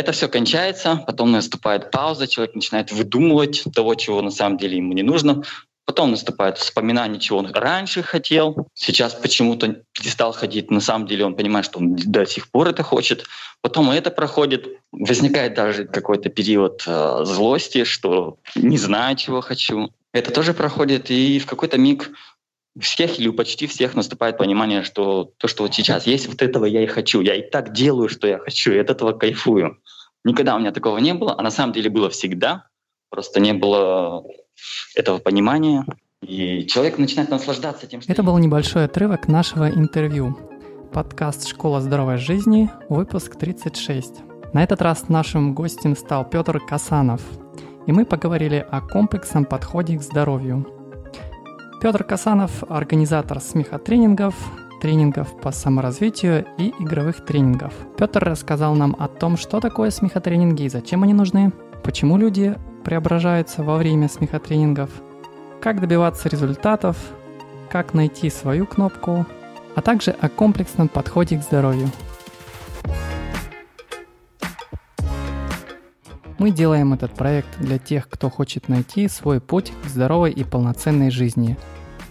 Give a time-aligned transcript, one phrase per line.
[0.00, 4.94] Это все кончается, потом наступает пауза, человек начинает выдумывать того, чего на самом деле ему
[4.94, 5.42] не нужно.
[5.84, 8.66] Потом наступает вспоминание, чего он раньше хотел.
[8.72, 10.70] Сейчас почему-то перестал ходить.
[10.70, 13.26] На самом деле он понимает, что он до сих пор это хочет.
[13.60, 14.68] Потом это проходит.
[14.90, 19.90] Возникает даже какой-то период э, злости, что не знаю, чего хочу.
[20.14, 21.10] Это тоже проходит.
[21.10, 22.10] И в какой-то миг
[22.78, 26.82] всех или почти всех наступает понимание, что то, что вот сейчас есть, вот этого я
[26.82, 27.20] и хочу.
[27.20, 29.78] Я и так делаю, что я хочу, и от этого кайфую.
[30.24, 32.66] Никогда у меня такого не было, а на самом деле было всегда.
[33.10, 34.24] Просто не было
[34.94, 35.84] этого понимания,
[36.22, 38.12] и человек начинает наслаждаться тем, что...
[38.12, 40.36] Это был небольшой отрывок нашего интервью.
[40.92, 44.20] Подкаст «Школа здоровой жизни», выпуск 36.
[44.52, 47.22] На этот раз нашим гостем стал Петр Касанов,
[47.86, 50.79] и мы поговорили о комплексном подходе к здоровью.
[51.80, 54.34] Петр Касанов– организатор смехотренингов,
[54.82, 57.72] тренингов по саморазвитию и игровых тренингов.
[57.96, 63.62] Петр рассказал нам о том, что такое смехотренинги и зачем они нужны, почему люди преображаются
[63.62, 64.90] во время смехотренингов,
[65.62, 66.98] как добиваться результатов,
[67.70, 69.24] как найти свою кнопку,
[69.74, 71.88] а также о комплексном подходе к здоровью.
[76.40, 81.10] Мы делаем этот проект для тех, кто хочет найти свой путь к здоровой и полноценной
[81.10, 81.58] жизни.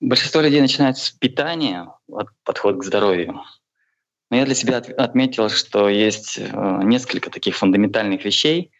[0.00, 3.40] большинство людей начинают с питания, вот, подход к здоровью.
[4.30, 8.72] Но я для себя отметил, что есть э, несколько таких фундаментальных вещей,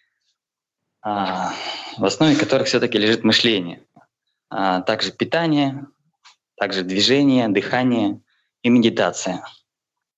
[1.03, 1.53] а,
[1.97, 3.83] в основе которых все-таки лежит мышление.
[4.51, 5.87] А также питание,
[6.57, 8.21] также движение, дыхание
[8.63, 9.45] и медитация—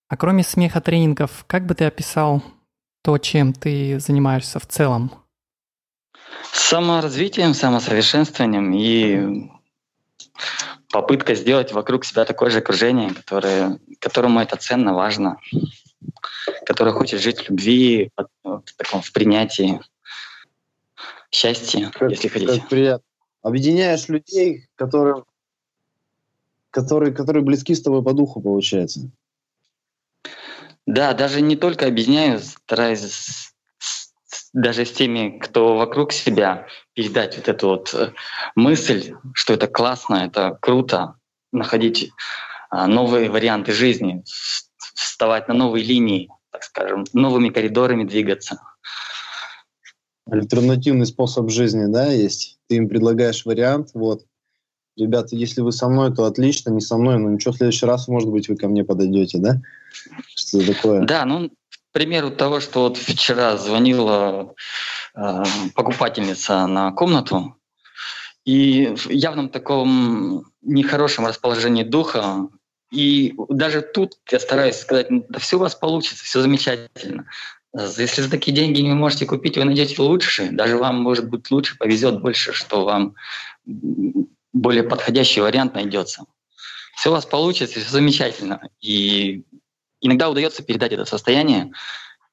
[0.08, 2.42] а кроме смеха тренингов, как бы ты описал
[3.02, 5.12] то, чем ты занимаешься в целом?
[6.52, 9.50] Саморазвитием, самосовершенствованием и
[10.90, 15.38] попытка сделать вокруг себя такое же окружение, которое, которому это ценно, важно,
[16.64, 19.80] которое хочет жить в любви, в, таком, в принятии,
[21.30, 22.60] счастье, как, если хотите.
[22.60, 23.04] Как приятно.
[23.42, 25.24] Объединяешь людей, которые,
[26.70, 29.10] которые, которые близки с тобой по духу, получается.
[30.86, 33.52] Да, даже не только объясняю, стараюсь
[34.58, 38.12] даже с теми, кто вокруг себя, передать вот эту вот э,
[38.56, 41.14] мысль, что это классно, это круто,
[41.52, 42.10] находить
[42.70, 44.22] а, новые варианты жизни,
[44.94, 48.60] вставать на новые линии, так скажем, новыми коридорами двигаться.
[50.30, 52.58] Альтернативный способ жизни, да, есть.
[52.68, 54.26] Ты им предлагаешь вариант, вот,
[54.96, 58.08] ребята, если вы со мной, то отлично, не со мной, но ничего, в следующий раз,
[58.08, 59.62] может быть, вы ко мне подойдете, да?
[60.34, 61.04] Что такое?
[61.04, 61.50] Да, ну,
[61.92, 64.54] примеру того, что вот вчера звонила
[65.14, 65.42] э,
[65.74, 67.56] покупательница на комнату,
[68.44, 72.48] и в явном таком нехорошем расположении духа,
[72.90, 77.26] и даже тут я стараюсь сказать, да все у вас получится, все замечательно.
[77.74, 80.48] Если за такие деньги не можете купить, вы найдете лучше.
[80.50, 83.14] Даже вам, может быть, лучше повезет больше, что вам
[84.54, 86.24] более подходящий вариант найдется.
[86.96, 88.68] Все у вас получится, все замечательно.
[88.80, 89.44] И
[90.00, 91.72] иногда удается передать это состояние,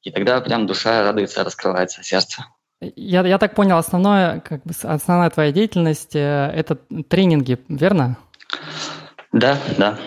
[0.01, 2.45] и тогда прям душа радуется, раскрывается, сердце.
[2.81, 6.75] Я, я так понял, основное, как бы, основная твоя деятельность э,– это
[7.07, 8.17] тренинги, верно?
[9.31, 9.97] Да, да.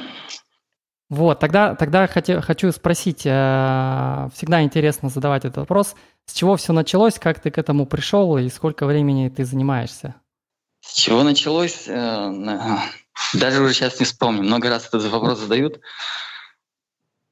[1.11, 5.97] Вот, тогда, тогда хочу, хочу спросить, э, всегда интересно задавать этот вопрос,
[6.27, 10.15] с чего все началось, как ты к этому пришел и сколько времени ты занимаешься?
[10.81, 11.89] С чего началось?
[11.89, 12.31] Э,
[13.35, 14.43] даже уже сейчас не вспомню.
[14.43, 15.81] Много раз этот вопрос задают.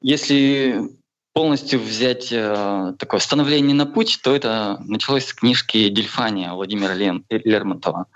[0.01, 0.91] Если
[1.33, 7.27] полностью взять э, такое становление на путь, то это началось с книжки Дельфания Владимира Лен,
[7.29, 8.07] Лермонтова.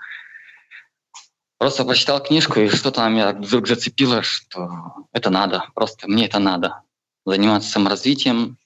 [1.59, 6.81] Просто прочитал книжку, и что-то меня вдруг зацепило, что это надо, просто мне это надо.
[7.23, 8.57] Заниматься саморазвитием,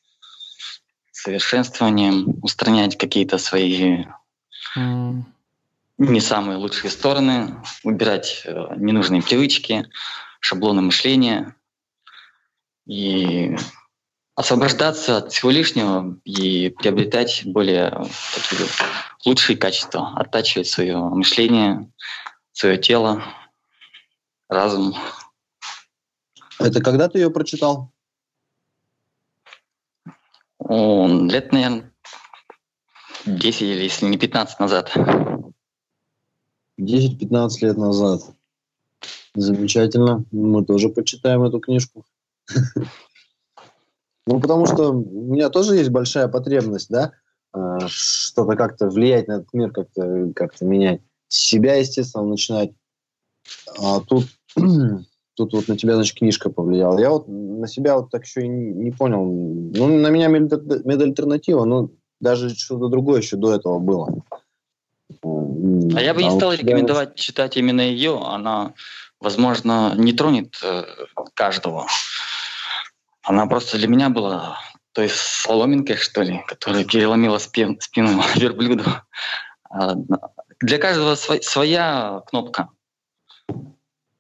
[1.12, 4.06] совершенствованием, устранять какие-то свои
[4.78, 5.22] mm.
[5.98, 9.90] не самые лучшие стороны, убирать э, ненужные привычки,
[10.40, 11.56] шаблоны мышления
[12.86, 13.56] и
[14.36, 17.92] освобождаться от всего лишнего и приобретать более
[18.36, 18.70] такие
[19.26, 21.90] лучшие качества, оттачивать свое мышление,
[22.52, 23.24] свое тело,
[24.50, 24.94] разум.
[26.60, 27.92] Это когда ты ее прочитал?
[30.60, 31.92] О, лет, наверное,
[33.26, 34.96] 10 или если не 15 назад.
[36.80, 38.22] 10-15 лет назад.
[39.34, 40.26] Замечательно.
[40.32, 42.06] Мы тоже почитаем эту книжку.
[44.28, 47.12] Ну, потому что у меня тоже есть большая потребность, да,
[47.54, 51.02] а, что-то как-то влиять на этот мир, как-то как менять.
[51.28, 52.72] Себя, естественно, начинать.
[53.80, 54.26] А тут,
[55.36, 56.98] тут вот на тебя, значит, книжка повлияла.
[57.00, 59.24] Я вот на себя вот так еще и не, не понял.
[59.24, 64.24] Ну, на меня медальтернатива, но даже что-то другое еще до этого было.
[65.24, 67.22] А я бы не а стал вот рекомендовать тебя...
[67.22, 68.20] читать именно ее.
[68.24, 68.74] Она,
[69.20, 70.84] возможно, не тронет э,
[71.34, 71.88] каждого.
[73.26, 74.60] Она просто для меня была
[74.94, 78.86] той соломинкой, что ли, которая переломила спин, спину верблюду.
[79.70, 79.96] А,
[80.62, 82.70] для каждого свой, своя кнопка.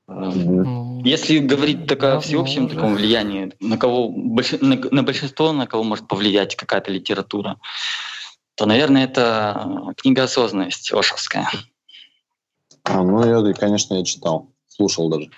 [0.07, 6.07] Ну, Если говорить так о всеобщем таком влиянии, на кого на большинство, на кого может
[6.07, 7.57] повлиять какая-то литература,
[8.55, 11.49] то, наверное, это книга «Осознанность» Ошевская.
[12.83, 15.29] А, ну, я, конечно, я читал, слушал даже.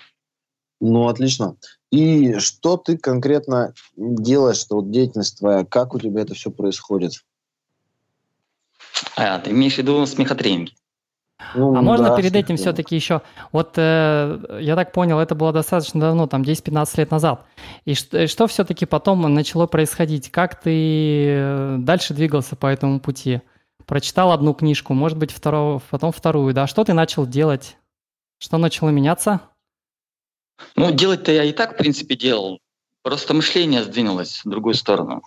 [0.80, 1.56] Ну, отлично.
[1.90, 7.24] И что ты конкретно делаешь, что вот деятельность твоя, как у тебя это все происходит?
[9.16, 10.72] А, ты имеешь в виду смехотренинги?
[11.54, 13.22] Ну, а можно перед этим все-таки еще,
[13.52, 17.46] вот э, я так понял, это было достаточно давно, там 10-15 лет назад.
[17.84, 20.30] И что, что все-таки потом начало происходить?
[20.30, 23.40] Как ты э, дальше двигался по этому пути?
[23.86, 26.66] Прочитал одну книжку, может быть, второго, потом вторую, да?
[26.66, 27.76] Что ты начал делать?
[28.38, 29.40] Что начало меняться?
[30.76, 32.60] Ну, делать-то я и так, в принципе, делал.
[33.02, 35.22] Просто мышление сдвинулось в другую сторону.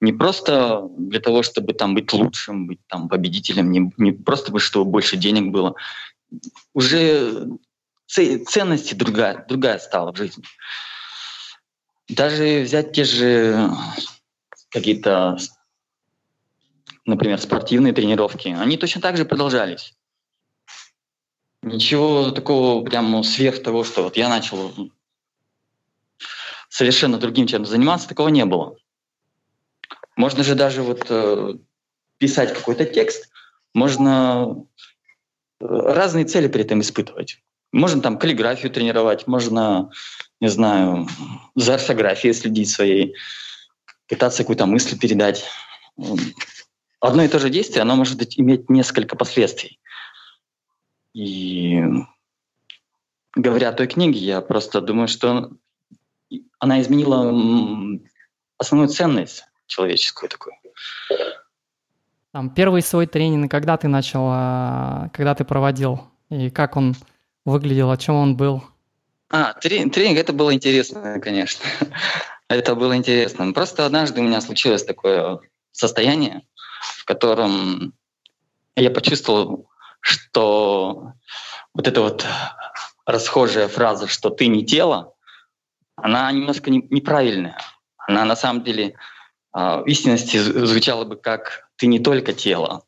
[0.00, 4.90] Не просто для того, чтобы там быть лучшим, быть там победителем, не, не просто чтобы
[4.90, 5.74] больше денег было.
[6.74, 7.48] Уже
[8.06, 10.44] ценности другая, другая стала в жизни.
[12.08, 13.70] Даже взять те же
[14.70, 15.38] какие-то,
[17.06, 19.94] например, спортивные тренировки, они точно так же продолжались.
[21.62, 24.72] Ничего такого прям сверх того, что вот я начал
[26.68, 28.76] совершенно другим чем заниматься, такого не было.
[30.16, 31.54] Можно же даже вот э,
[32.18, 33.30] писать какой-то текст,
[33.74, 34.66] можно
[35.60, 37.40] э, разные цели при этом испытывать.
[37.72, 39.90] Можно там каллиграфию тренировать, можно,
[40.40, 41.08] не знаю,
[41.54, 43.14] за орфографией следить своей,
[44.08, 45.44] пытаться какую-то мысль передать.
[47.00, 49.78] Одно и то же действие, оно может иметь несколько последствий.
[51.14, 51.82] И
[53.34, 55.50] говоря о той книге, я просто думаю, что
[56.58, 58.00] она изменила
[58.58, 60.54] основную ценность человеческую такую.
[62.32, 66.94] Там, первый свой тренинг, когда ты начал, а, когда ты проводил, и как он
[67.44, 68.64] выглядел, о чем он был?
[69.28, 71.64] А, тренинг, тренинг это было интересно, конечно.
[72.48, 73.52] это было интересно.
[73.52, 75.40] Просто однажды у меня случилось такое
[75.72, 76.42] состояние,
[76.80, 77.92] в котором
[78.76, 79.68] я почувствовал
[80.02, 81.14] что
[81.72, 82.26] вот эта вот
[83.06, 85.14] расхожая фраза, что ты не тело,
[85.96, 87.56] она немножко не, неправильная.
[87.96, 88.94] Она на самом деле
[89.54, 92.84] э, в истинности звучала бы как «ты не только тело».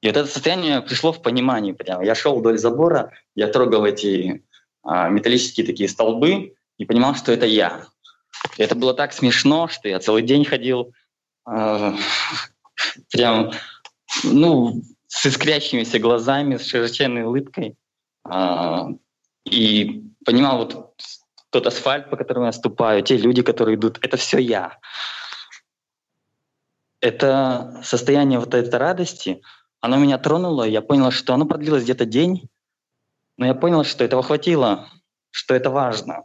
[0.00, 2.04] И вот это состояние пришло в понимание прямо.
[2.04, 4.44] Я шел вдоль забора, я трогал эти
[4.86, 7.86] э, металлические такие столбы и понимал, что это я.
[8.56, 10.92] И это было так смешно, что я целый день ходил
[11.48, 11.92] э,
[13.12, 13.52] прям,
[14.24, 14.82] ну,
[15.14, 17.76] с искрящимися глазами, с широченной улыбкой.
[18.24, 18.88] А,
[19.44, 20.94] и понимал вот
[21.50, 24.78] тот асфальт, по которому я ступаю, те люди, которые идут, это все я.
[27.00, 29.40] Это состояние вот этой радости,
[29.80, 32.48] оно меня тронуло, я понял, что оно продлилось где-то день,
[33.36, 34.88] но я понял, что этого хватило,
[35.30, 36.24] что это важно.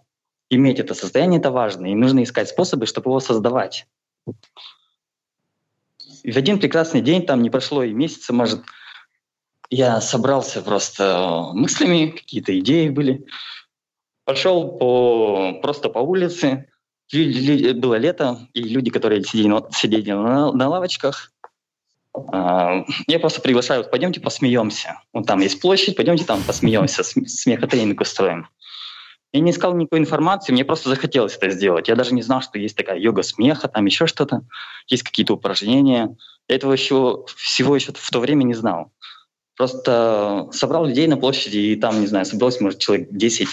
[0.49, 3.85] Иметь это состояние— это важно, и нужно искать способы, чтобы его создавать.
[6.23, 8.63] И в один прекрасный день, там не прошло и месяца, может,
[9.69, 13.25] я собрался просто мыслями, какие-то идеи были.
[14.25, 16.67] Пошел по, просто по улице,
[17.11, 21.31] было лето, и люди, которые сидели, сидели на, на лавочках,
[22.31, 25.01] а, я просто приглашаю, пойдемте посмеемся.
[25.13, 28.47] Вот там есть площадь, пойдемте там посмеемся, смехотренинг устроим.
[29.31, 31.87] Я не искал никакой информации, мне просто захотелось это сделать.
[31.87, 34.41] Я даже не знал, что есть такая йога смеха, там еще что-то,
[34.87, 36.15] есть какие-то упражнения.
[36.47, 38.91] Я этого еще, всего еще в то время не знал.
[39.59, 43.45] Просто собрал людей на площади, и там, не знаю, собралось, может, человек 10.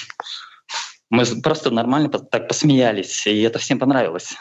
[1.10, 4.36] Мы просто нормально так посмеялись, и это всем понравилось.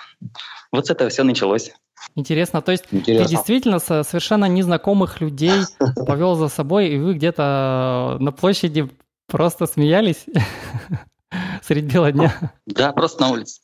[0.72, 1.72] Вот с этого все началось.
[2.14, 3.26] Интересно, то есть Интересно.
[3.26, 5.62] ты действительно со совершенно незнакомых людей
[6.06, 8.88] повел за собой, и вы где-то на площади
[9.26, 10.26] просто смеялись
[11.64, 12.54] средь бела дня?
[12.68, 13.62] Да, просто на улице.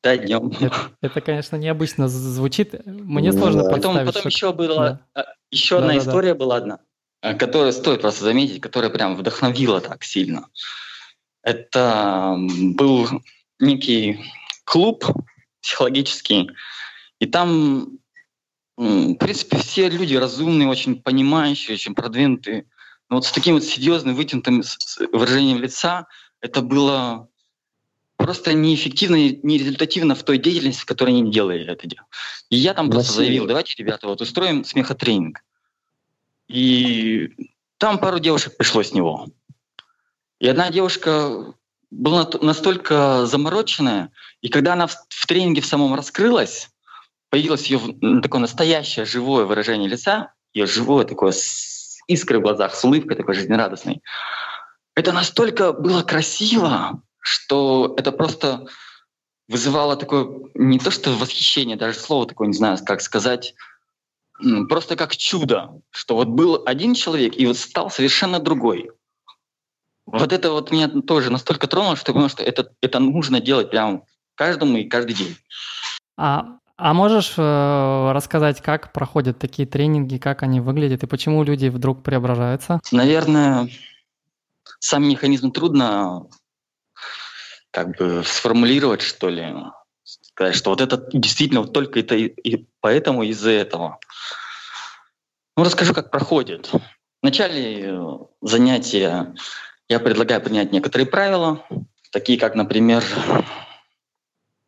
[0.00, 0.52] Да, днем.
[0.60, 2.86] Это, это, конечно, необычно звучит.
[2.86, 3.70] Мне сложно да.
[3.70, 3.98] представить.
[3.98, 4.28] Потом, потом что...
[4.28, 5.26] еще была, да.
[5.50, 6.38] еще да, одна да, история да.
[6.38, 6.78] была одна,
[7.22, 10.48] которая стоит просто заметить, которая прям вдохновила так сильно.
[11.42, 13.08] Это был
[13.58, 14.20] некий
[14.64, 15.04] клуб
[15.60, 16.50] психологический,
[17.20, 17.98] и там,
[18.76, 22.66] в принципе, все люди разумные, очень понимающие, очень продвинутые.
[23.08, 24.62] Но вот с таким вот серьезным, вытянутым
[25.12, 26.08] выражением лица
[26.40, 27.28] это было
[28.16, 32.06] просто неэффективно, нерезультативно в той деятельности, в которой они делали это дело.
[32.50, 35.44] И я там просто заявил, давайте, ребята, вот устроим смехотренинг.
[36.52, 37.30] И
[37.78, 39.28] там пару девушек пришло с него.
[40.38, 41.54] И одна девушка
[41.90, 44.10] была настолько замороченная,
[44.42, 46.68] и когда она в, тренинге в самом раскрылась,
[47.30, 52.84] появилось ее такое настоящее живое выражение лица, ее живое такое с искрой в глазах, с
[52.84, 54.02] улыбкой такой жизнерадостной.
[54.94, 58.66] Это настолько было красиво, что это просто
[59.48, 63.54] вызывало такое не то что восхищение, даже слово такое не знаю, как сказать,
[64.68, 68.90] просто как чудо, что вот был один человек и вот стал совершенно другой.
[70.06, 73.70] Вот это вот меня тоже настолько тронуло, что я понял, что это, это нужно делать
[73.70, 75.36] прям каждому и каждый день.
[76.16, 81.68] А, а можешь э, рассказать, как проходят такие тренинги, как они выглядят и почему люди
[81.68, 82.80] вдруг преображаются?
[82.90, 83.68] Наверное,
[84.80, 86.26] сам механизм трудно
[87.70, 89.54] как бы сформулировать, что ли.
[90.34, 93.98] Сказать, что вот это действительно вот только это и, и поэтому из-за этого.
[95.56, 96.68] Ну, расскажу, как проходит.
[96.68, 99.34] В начале э, занятия
[99.88, 101.64] я предлагаю принять некоторые правила,
[102.10, 103.04] такие как, например,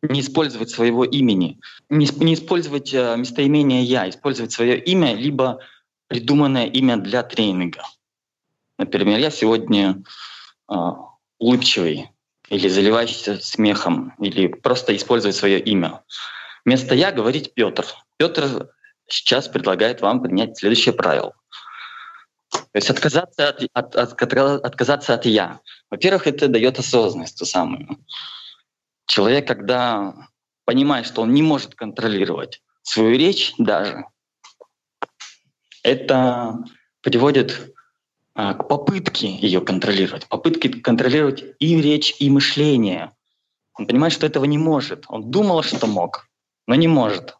[0.03, 5.59] не использовать своего имени, не, не использовать э, местоимение «я», использовать свое имя, либо
[6.07, 7.81] придуманное имя для тренинга.
[8.77, 10.03] Например, я сегодня
[10.69, 10.75] э,
[11.39, 12.11] улыбчивый
[12.49, 16.03] или заливающийся смехом, или просто использовать свое имя.
[16.63, 17.85] Вместо «я» говорить «Петр».
[18.17, 18.69] Петр
[19.07, 21.33] сейчас предлагает вам принять следующее правило.
[22.49, 25.59] То есть отказаться от, от, от, отказаться от «я».
[25.89, 27.99] Во-первых, это дает осознанность ту самую.
[29.07, 30.13] Человек, когда
[30.65, 34.05] понимает, что он не может контролировать свою речь даже,
[35.83, 36.57] это
[37.01, 37.74] приводит
[38.35, 43.11] к попытке ее контролировать, попытке контролировать и речь, и мышление.
[43.77, 45.05] Он понимает, что этого не может.
[45.07, 46.27] Он думал, что мог,
[46.67, 47.37] но не может.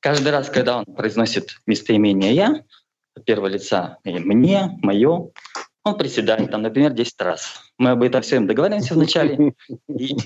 [0.00, 2.64] Каждый раз, когда он произносит местоимение «я»,
[3.24, 5.30] первого лица «мне», «моё»,
[5.84, 7.60] он приседает там, например, 10 раз.
[7.78, 9.54] Мы об этом всем договариваемся вначале,
[9.88, 10.16] и,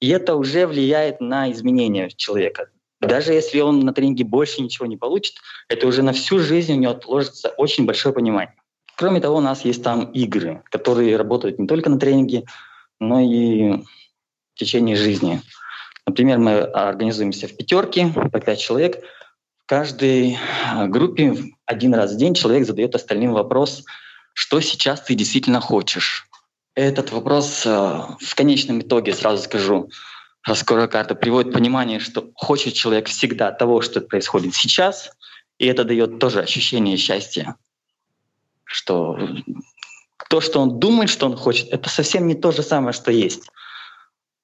[0.00, 2.70] и это уже влияет на изменения человека.
[3.00, 5.36] Даже если он на тренинге больше ничего не получит,
[5.68, 8.54] это уже на всю жизнь у него отложится очень большое понимание.
[9.00, 12.44] Кроме того, у нас есть там игры, которые работают не только на тренинге,
[13.00, 15.40] но и в течение жизни.
[16.06, 19.02] Например, мы организуемся в пятерке по пять человек.
[19.64, 20.38] В каждой
[20.88, 23.84] группе один раз в день человек задает остальным вопрос–
[24.32, 26.26] что сейчас ты действительно хочешь.
[26.74, 29.90] Этот вопрос э, в конечном итоге, сразу скажу,
[30.46, 35.10] раскрою карту, приводит к пониманию, что хочет человек всегда того, что происходит сейчас,
[35.58, 37.56] и это дает тоже ощущение счастья,
[38.70, 39.18] что
[40.28, 43.48] то, что он думает, что он хочет, это совсем не то же самое, что есть.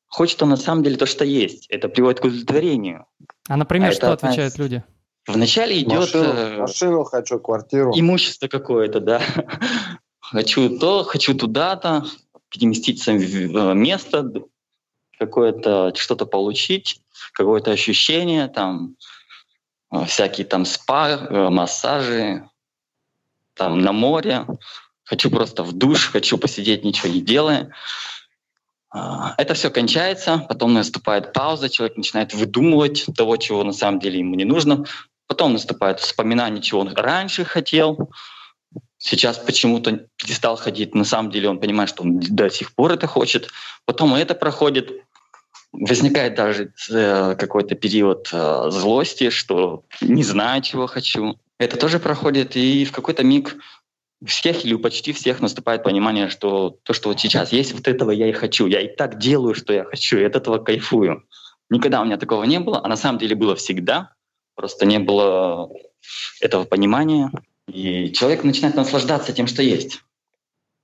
[0.08, 1.66] Хочет он на самом деле то, что есть.
[1.68, 3.06] Это приводит к удовлетворению.
[3.48, 4.82] А, например, а что отвечают люди?
[5.28, 6.14] Вначале идет...
[6.14, 7.92] Машину, э, машину хочу, квартиру.
[7.94, 9.22] Имущество какое-то, да.
[10.20, 12.04] хочу то, хочу туда-то,
[12.48, 14.32] переместиться в э, место,
[15.18, 17.00] какое-то что-то получить,
[17.32, 18.96] какое-то ощущение, там
[19.92, 22.48] э, всякие там спа, массажи,
[23.56, 24.46] там на море.
[25.04, 27.72] Хочу просто в душ, хочу посидеть, ничего не делая.
[28.90, 34.20] А, это все кончается, потом наступает пауза, человек начинает выдумывать того, чего на самом деле
[34.20, 34.84] ему не нужно,
[35.26, 38.10] Потом наступает вспоминание, чего он раньше хотел.
[38.98, 40.94] Сейчас почему-то перестал ходить.
[40.94, 43.48] На самом деле он понимает, что он до сих пор это хочет.
[43.84, 44.90] Потом это проходит.
[45.72, 51.38] возникает даже э, какой-то период э, злости, что не знаю, чего хочу.
[51.58, 53.56] Это тоже проходит, и в какой-то миг
[54.24, 58.10] всех или у почти всех наступает понимание, что то, что вот сейчас есть, вот этого
[58.10, 58.66] я и хочу.
[58.66, 61.26] Я и так делаю, что я хочу, и от этого кайфую.
[61.70, 64.12] Никогда у меня такого не было, а на самом деле было всегда.
[64.54, 65.70] Просто не было
[66.40, 67.30] этого понимания.
[67.66, 70.02] И человек начинает наслаждаться тем, что есть.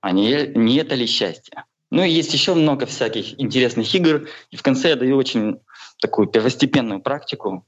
[0.01, 1.63] А не, не это ли счастье?
[1.89, 4.27] Ну и есть еще много всяких интересных игр.
[4.51, 5.59] И в конце я даю очень
[5.99, 7.65] такую первостепенную практику,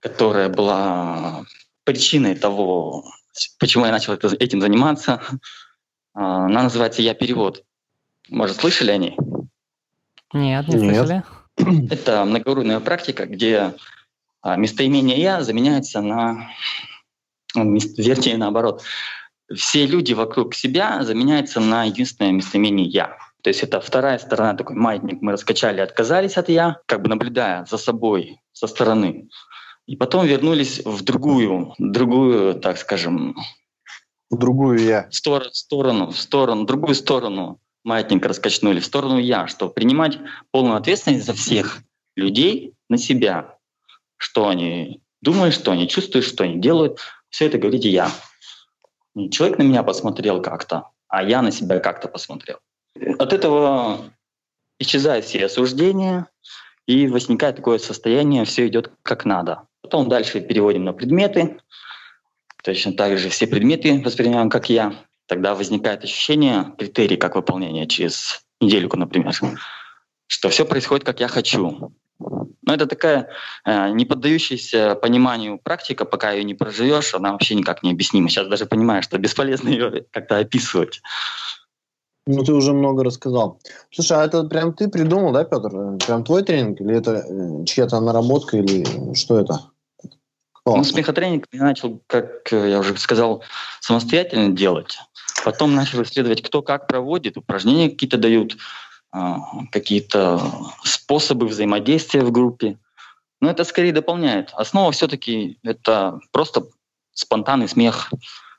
[0.00, 1.44] которая была
[1.84, 3.04] причиной того,
[3.58, 5.20] почему я начал этим заниматься.
[6.14, 7.64] А, она называется «Я перевод».
[8.28, 9.16] Может, слышали о ней?
[10.32, 10.96] Нет, не Нет.
[10.96, 11.22] слышали.
[11.90, 13.74] Это многоуровневая практика, где
[14.40, 16.50] а, местоимение «я» заменяется на...
[17.54, 18.82] Вернее, наоборот
[19.54, 23.16] все люди вокруг себя заменяются на единственное местоимение «я».
[23.42, 25.20] То есть это вторая сторона, такой маятник.
[25.20, 29.28] Мы раскачали, отказались от «я», как бы наблюдая за собой со стороны.
[29.86, 33.36] И потом вернулись в другую, другую, так скажем...
[34.30, 35.08] В другую «я».
[35.10, 40.18] Стор, сторону, в сторону, другую сторону маятник раскачнули, в сторону «я», что принимать
[40.50, 41.82] полную ответственность за всех
[42.16, 43.58] людей на себя.
[44.16, 47.00] Что они думают, что они чувствуют, что они делают.
[47.28, 48.10] Все это говорите «я».
[49.14, 52.58] Не человек на меня посмотрел как-то, а я на себя как-то посмотрел.
[53.18, 54.00] От этого
[54.78, 56.28] исчезают все осуждения,
[56.86, 59.68] и возникает такое состояние, все идет как надо.
[59.92, 61.58] Потом дальше переводим на предметы.
[62.64, 64.94] Точно так же все предметы воспринимаем как я.
[65.26, 69.34] Тогда возникает ощущение, критерий как выполнения через недельку, например,
[70.28, 71.92] что все происходит как я хочу.
[72.18, 73.28] Но это такая
[73.66, 78.30] э, не поддающаяся пониманию практика, пока ее не проживешь, она вообще никак не объяснима.
[78.30, 81.02] Сейчас даже понимаю, что бесполезно ее как-то описывать.
[82.26, 83.60] Ну, ты уже много рассказал.
[83.90, 85.98] Слушай, а это прям ты придумал, да, Петр?
[86.06, 86.80] Прям твой тренинг?
[86.80, 88.56] Или это э, чья-то наработка?
[88.56, 89.60] Или что это?
[90.64, 90.76] Кто?
[90.76, 93.42] Ну, смехотренинг я начал, как я уже сказал,
[93.80, 94.98] самостоятельно делать.
[95.44, 98.56] Потом начал исследовать, кто как проводит, упражнения какие-то дают.
[99.14, 100.40] А, какие-то
[100.84, 102.78] способы взаимодействия в группе.
[103.42, 104.52] Но это скорее дополняет.
[104.54, 106.64] Основа все-таки это просто
[107.12, 108.10] спонтанный смех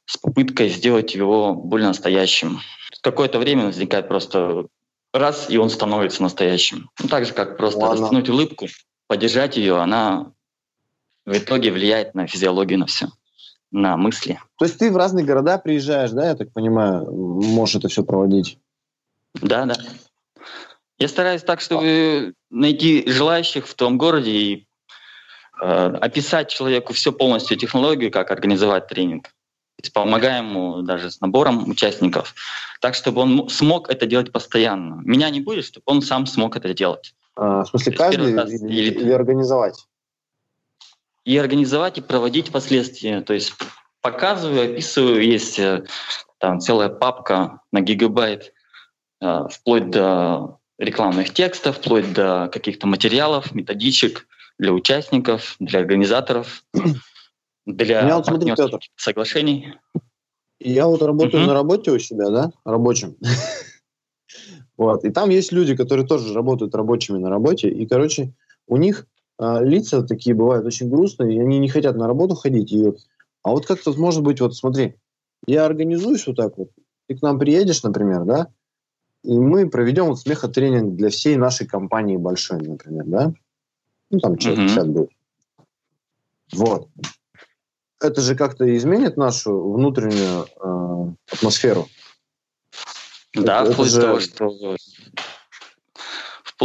[0.06, 2.60] с попыткой сделать его более настоящим.
[3.02, 4.68] Какое-то время возникает просто
[5.12, 6.92] раз, и он становится настоящим.
[7.02, 8.04] Ну, так же, как просто Ладно.
[8.04, 8.68] растянуть улыбку,
[9.08, 10.33] поддержать ее, она
[11.26, 13.08] в итоге влияет на физиологию, на все,
[13.72, 14.40] на мысли.
[14.58, 18.60] То есть ты в разные города приезжаешь, да, я так понимаю, можешь это все проводить?
[19.36, 19.76] Да, да.
[21.00, 24.68] Я стараюсь так, чтобы найти желающих в том городе и
[25.62, 29.24] э, описать человеку все полностью технологию, как организовать тренинг.
[29.24, 32.36] То есть помогаем ему даже с набором участников,
[32.80, 35.02] так, чтобы он смог это делать постоянно.
[35.04, 37.16] Меня не будет, чтобы он сам смог это делать.
[37.36, 39.88] А, в смысле, каждый раз, или, или, или организовать?
[41.26, 43.20] И организовать, и проводить впоследствии.
[43.22, 43.54] То есть
[44.02, 45.86] показываю, описываю, есть э,
[46.38, 48.54] там целая папка на гигабайт,
[49.22, 54.28] э, вплоть до рекламных текстов, вплоть до каких-то материалов, методичек
[54.60, 56.64] для участников, для организаторов,
[57.66, 59.74] для вот смотри, Петр, соглашений.
[60.60, 61.48] Я вот работаю угу.
[61.48, 63.16] на работе у себя, да, рабочим.
[64.78, 65.04] вот.
[65.04, 67.70] И там есть люди, которые тоже работают рабочими на работе.
[67.70, 68.34] И, короче,
[68.68, 69.08] у них
[69.62, 72.72] лица такие бывают очень грустные, и они не хотят на работу ходить.
[72.72, 72.94] И
[73.44, 74.96] а вот как-то может быть, вот смотри,
[75.46, 76.70] я организуюсь вот так вот,
[77.08, 78.48] ты к нам приедешь, например, да,
[79.24, 83.34] и мы проведем вот смехотренинг для всей нашей компании большой, например, да?
[84.10, 84.92] Ну, там человек 50 mm-hmm.
[84.92, 85.10] будет.
[86.54, 86.90] Вот.
[88.00, 91.88] Это же как-то изменит нашу внутреннюю э, атмосферу.
[93.34, 94.02] Да, это, вплоть это же...
[94.02, 94.76] того, что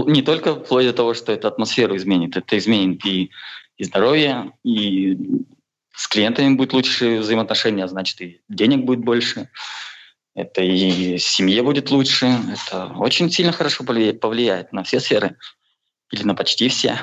[0.06, 3.30] не только вплоть до того, что это атмосферу изменит, это изменит и,
[3.76, 5.16] и здоровье, и
[5.94, 9.48] с клиентами будет лучше взаимоотношения, а значит, и денег будет больше
[10.38, 15.36] это и семье будет лучше, это очень сильно хорошо повлияет на все сферы,
[16.12, 17.00] или на почти все.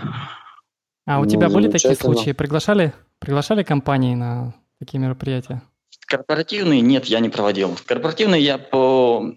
[1.05, 2.31] А у ну, тебя были такие случаи?
[2.31, 5.61] Приглашали, приглашали компании на такие мероприятия?
[6.07, 7.77] Корпоративные нет, я не проводил.
[7.85, 9.33] Корпоративные я по,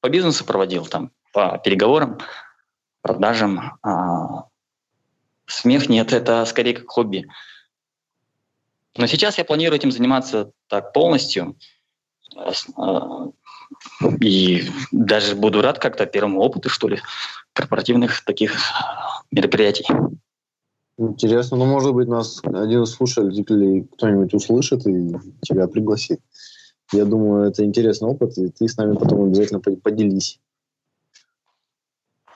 [0.00, 2.18] по бизнесу проводил, там, по переговорам,
[3.04, 3.78] продажам.
[3.82, 4.46] А
[5.46, 7.28] смех нет, это скорее как хобби.
[8.96, 11.56] Но сейчас я планирую этим заниматься так полностью–
[12.76, 13.28] а,
[14.20, 14.62] и
[14.92, 17.00] даже буду рад как-то первому опыту, что ли,
[17.52, 18.56] корпоративных таких
[19.30, 19.86] мероприятий.
[20.96, 21.56] Интересно.
[21.56, 26.20] Ну, может быть, нас один из слушателей кто-нибудь услышит и тебя пригласит.
[26.92, 30.38] Я думаю, это интересный опыт, и ты с нами потом обязательно поделись.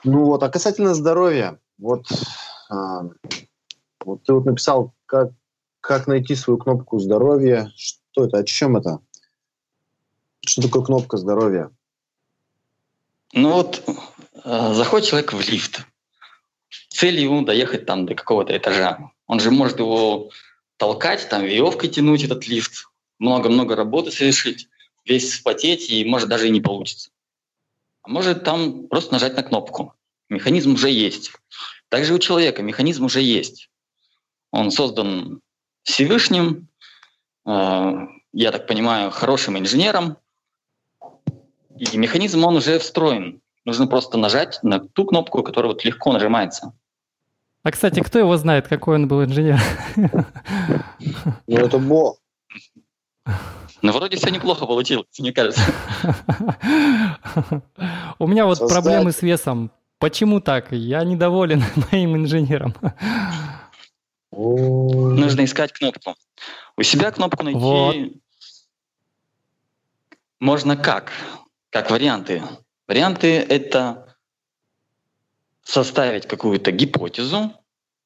[0.03, 1.59] Ну вот, а касательно здоровья.
[1.77, 2.05] вот,
[2.69, 3.03] а,
[4.05, 5.31] вот ты вот написал, как,
[5.81, 7.71] как найти свою кнопку здоровья.
[7.75, 8.37] Что это?
[8.37, 8.99] О чем это?
[10.45, 11.71] Что такое кнопка здоровья?
[13.33, 13.83] Ну вот,
[14.43, 15.85] э, заходит человек в лифт.
[16.89, 19.11] Цель ему доехать там до какого-то этажа.
[19.27, 20.31] Он же может его
[20.77, 24.69] толкать, там веревкой тянуть этот лифт, много-много работы совершить,
[25.05, 27.11] весь вспотеть, и может даже и не получится.
[28.09, 29.93] Может там просто нажать на кнопку.
[30.29, 31.31] Механизм уже есть.
[31.89, 33.69] Также у человека механизм уже есть.
[34.49, 35.41] Он создан
[35.83, 36.69] Всевышним,
[37.45, 40.17] э, я так понимаю, хорошим инженером,
[41.77, 43.41] и механизм, он уже встроен.
[43.63, 46.73] Нужно просто нажать на ту кнопку, которая вот легко нажимается.
[47.61, 49.59] А, кстати, кто его знает, какой он был инженер?
[49.95, 52.17] Ну, это Бог.
[53.81, 55.61] Ну, вроде все неплохо получилось, мне кажется.
[58.19, 59.71] У меня вот проблемы с весом.
[59.99, 60.71] Почему так?
[60.71, 62.73] Я недоволен моим инженером.
[64.31, 66.15] Нужно искать кнопку.
[66.77, 67.95] У себя кнопку найти вот.
[70.39, 71.11] можно как?
[71.69, 72.41] Как варианты.
[72.87, 74.15] Варианты— это
[75.63, 77.53] составить какую-то гипотезу,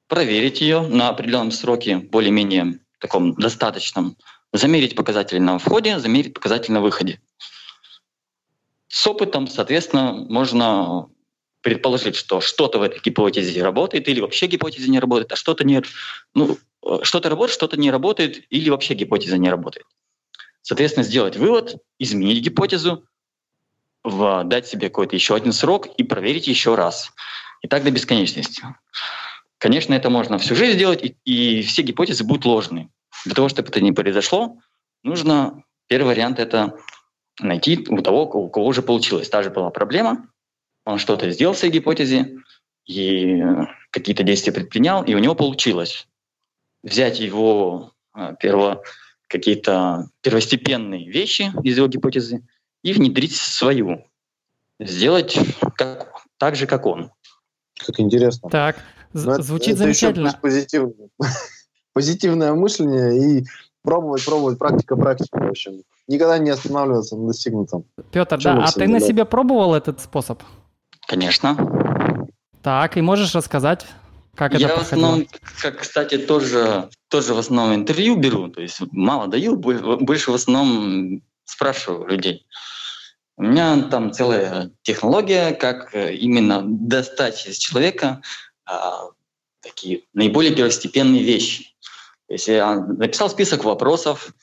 [0.08, 4.18] проверить ее на определенном сроке, более-менее таком достаточном,
[4.54, 7.20] замерить показатели на входе, замерить показатели на выходе.
[8.88, 11.10] С опытом, соответственно, можно
[11.62, 15.82] предположить, что что-то в этой гипотезе работает или вообще гипотеза не работает, а что-то не,
[16.36, 16.58] ну,
[17.02, 19.88] что-то работает, что-то не работает или вообще гипотеза не работает.
[20.62, 23.06] Соответственно, сделать вывод, изменить гипотезу,
[24.04, 27.12] в, дать себе какой-то еще один срок и проверить еще раз.
[27.62, 28.64] И так до бесконечности.
[29.58, 32.90] Конечно, это можно всю жизнь сделать, и, и все гипотезы будут ложные.
[33.26, 34.58] Для того, чтобы это не произошло,
[35.04, 36.78] нужно, первый вариант– это
[37.40, 39.30] найти у того, у кого уже получилось.
[39.30, 40.28] Та же была проблема,
[40.86, 42.38] он что-то сделал в своей гипотезе,
[42.86, 43.42] и
[43.92, 46.08] какие-то действия предпринял, и у него получилось.
[46.84, 48.84] Взять его а, перво,
[49.28, 52.46] какие-то первостепенные вещи из его гипотезы
[52.84, 54.06] и внедрить свою.
[54.80, 55.38] Сделать
[55.78, 57.12] как, так же, как он.
[57.80, 58.50] Как интересно.
[58.50, 58.84] Так,
[59.14, 60.30] Но звучит это, замечательно.
[60.30, 61.10] Это позитивное.
[61.94, 63.46] Позитивное мышление и
[63.84, 65.84] пробовать, пробовать, практика, практика, в общем.
[66.08, 67.86] Никогда не останавливаться на достигнутом.
[68.12, 70.42] Петр, Чем да, а ты на себе пробовал этот способ?
[71.08, 71.58] Конечно.
[72.62, 73.86] Так, и можешь рассказать,
[74.36, 75.28] как Я это в основном,
[75.62, 81.22] как, кстати, тоже, тоже в основном интервью беру, то есть мало даю, больше в основном
[81.46, 82.46] спрашиваю людей.
[83.36, 88.22] У меня там целая технология, как э, именно достать из человека
[88.66, 89.10] а,
[89.62, 91.73] такие наиболее первостепенные вещи.
[92.48, 94.34] Я написал список вопросов,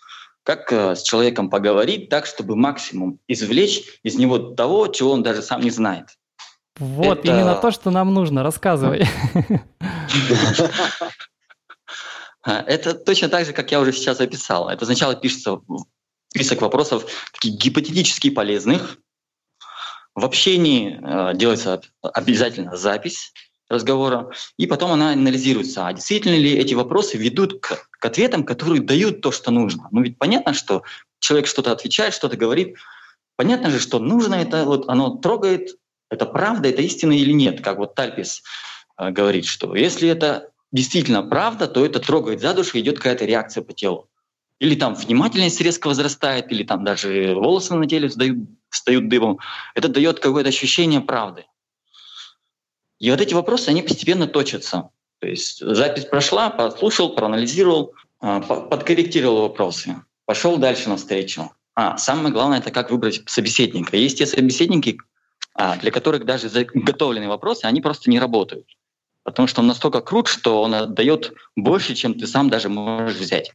[0.42, 5.42] как э, с человеком поговорить так, чтобы максимум извлечь из него того, чего он даже
[5.42, 6.06] сам не знает.
[6.78, 7.28] Вот, Это...
[7.28, 8.42] именно то, что нам нужно.
[8.42, 9.06] Рассказывай.
[12.44, 14.70] Это точно так же, как я уже сейчас описал.
[14.70, 15.60] Это сначала пишется
[16.28, 18.96] список вопросов таких гипотетически полезных.
[20.14, 23.32] В общении э, делается обязательно запись
[23.70, 28.82] разговора, и потом она анализируется, а действительно ли эти вопросы ведут к, к ответам, которые
[28.82, 29.88] дают то, что нужно.
[29.92, 30.82] Ну ведь понятно, что
[31.20, 32.76] человек что-то отвечает, что-то говорит.
[33.36, 35.76] Понятно же, что нужно это, вот оно трогает,
[36.10, 38.42] это правда, это истина или нет, как вот Тальпис
[38.98, 43.62] э, говорит, что если это действительно правда, то это трогает за душу, идет какая-то реакция
[43.62, 44.10] по телу
[44.60, 49.38] или там внимательность резко возрастает, или там даже волосы на теле встают, встают дыбом.
[49.74, 51.46] Это дает какое-то ощущение правды.
[53.00, 54.90] И вот эти вопросы, они постепенно точатся.
[55.18, 61.50] То есть запись прошла, послушал, проанализировал, а, подкорректировал вопросы, пошел дальше навстречу.
[61.74, 63.96] А, самое главное, это как выбрать собеседника.
[63.96, 64.98] Есть те собеседники,
[65.54, 68.66] а, для которых даже заготовленные вопросы, они просто не работают.
[69.22, 73.52] Потому что он настолько крут, что он отдает больше, чем ты сам даже можешь взять.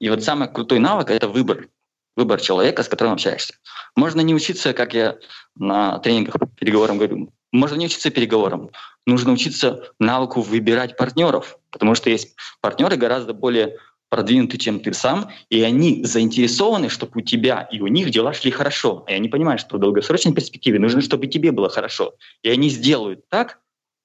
[0.00, 1.68] И вот самый крутой навык— это выбор.
[2.16, 3.54] Выбор человека, с которым общаешься.
[3.94, 5.18] Можно не учиться, как я
[5.54, 8.70] на тренингах по переговорам говорю, можно не учиться переговорам.
[9.06, 13.76] Нужно учиться навыку выбирать партнеров, потому что есть партнеры гораздо более
[14.10, 18.50] продвинутые, чем ты сам, и они заинтересованы, чтобы у тебя и у них дела шли
[18.50, 19.04] хорошо.
[19.08, 22.14] И они понимают, что в долгосрочной перспективе нужно, чтобы тебе было хорошо.
[22.42, 23.60] И они сделают так,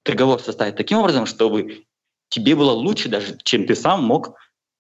[0.06, 1.86] договор составят таким образом, чтобы
[2.30, 4.36] тебе было лучше даже, чем ты сам мог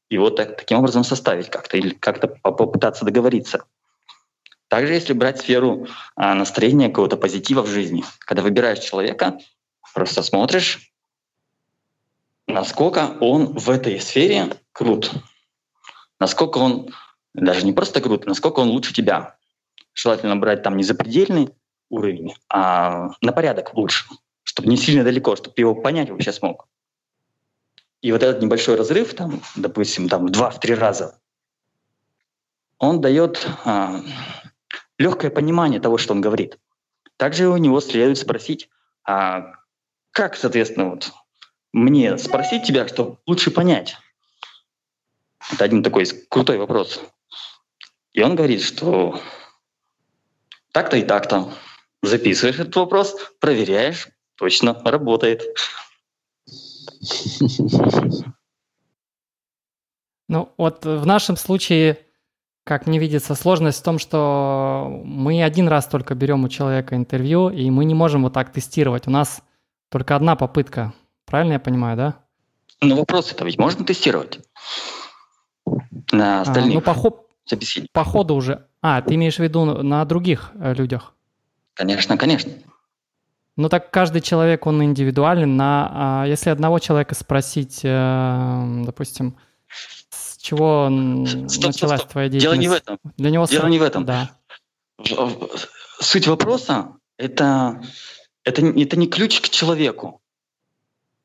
[0.10, 3.66] его так, таким образом составить как-то или как-то попытаться договориться.
[4.74, 9.38] Также если брать сферу а, настроения, какого-то позитива в жизни, когда выбираешь человека,
[9.94, 10.92] просто смотришь,
[12.48, 15.12] насколько он в этой сфере крут,
[16.20, 16.90] насколько он
[17.36, 19.36] даже не просто крут, насколько он лучше тебя.
[19.94, 21.50] Желательно брать там не запредельный
[21.90, 24.06] уровень, а на порядок лучше,
[24.42, 26.68] чтобы не сильно далеко, чтобы его понять вообще смог.
[28.02, 31.20] И вот этот небольшой разрыв, там, допустим, там в два-три раза,
[32.80, 34.02] он дает а,
[35.04, 36.58] легкое понимание того, что он говорит.
[37.18, 38.70] Также у него следует спросить,
[39.06, 39.54] а
[40.12, 41.12] как, соответственно, вот
[41.74, 43.98] мне спросить тебя, чтобы лучше понять?
[45.52, 47.02] Это один такой крутой вопрос.
[48.14, 49.20] И он говорит, что
[50.72, 51.52] так-то и так-то.
[52.02, 55.44] Записываешь этот вопрос, проверяешь, точно работает.
[60.30, 62.00] Ну вот в нашем случае,
[62.64, 67.50] как мне видится, сложность в том, что мы один раз только берем у человека интервью,
[67.50, 69.08] и мы не можем вот так тестировать.
[69.08, 69.42] У нас
[69.90, 70.94] только одна попытка.
[71.26, 72.16] Правильно я понимаю, да?
[72.82, 74.40] Ну вопросы-то ведь можно тестировать
[76.12, 76.72] на остальных.
[76.72, 77.28] А, ну, по, хо...
[77.92, 78.68] по ходу уже.
[78.82, 81.14] А, ты имеешь в виду на других э, людях?
[81.74, 82.52] Конечно, конечно.
[83.56, 85.56] Ну так каждый человек, он индивидуален.
[85.56, 85.92] На,
[86.24, 89.38] а если одного человека спросить, э, допустим,
[90.44, 90.90] чего
[91.48, 92.12] стоп, началась стоп, стоп.
[92.12, 92.42] твоя деятельность?
[92.42, 93.00] Дело не в этом.
[93.18, 94.06] Для него Дело не в этом.
[94.06, 94.30] Да.
[96.02, 97.82] Суть вопроса это,
[98.44, 100.22] это, это не ключ к человеку.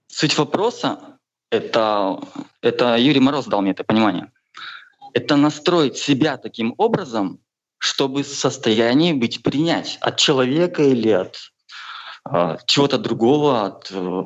[0.07, 1.19] Суть вопроса
[1.51, 2.21] это,
[2.63, 4.31] это Юрий Мороз дал мне это понимание.
[5.15, 7.41] Это настроить себя таким образом,
[7.79, 11.37] чтобы в состоянии быть принять от человека или от
[12.25, 14.23] а, чего-то другого, от, э,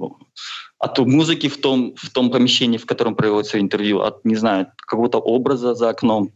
[0.83, 5.19] от музыки в том, в том помещении, в котором проводится интервью, от, не знаю, какого-то
[5.19, 6.33] образа за окном.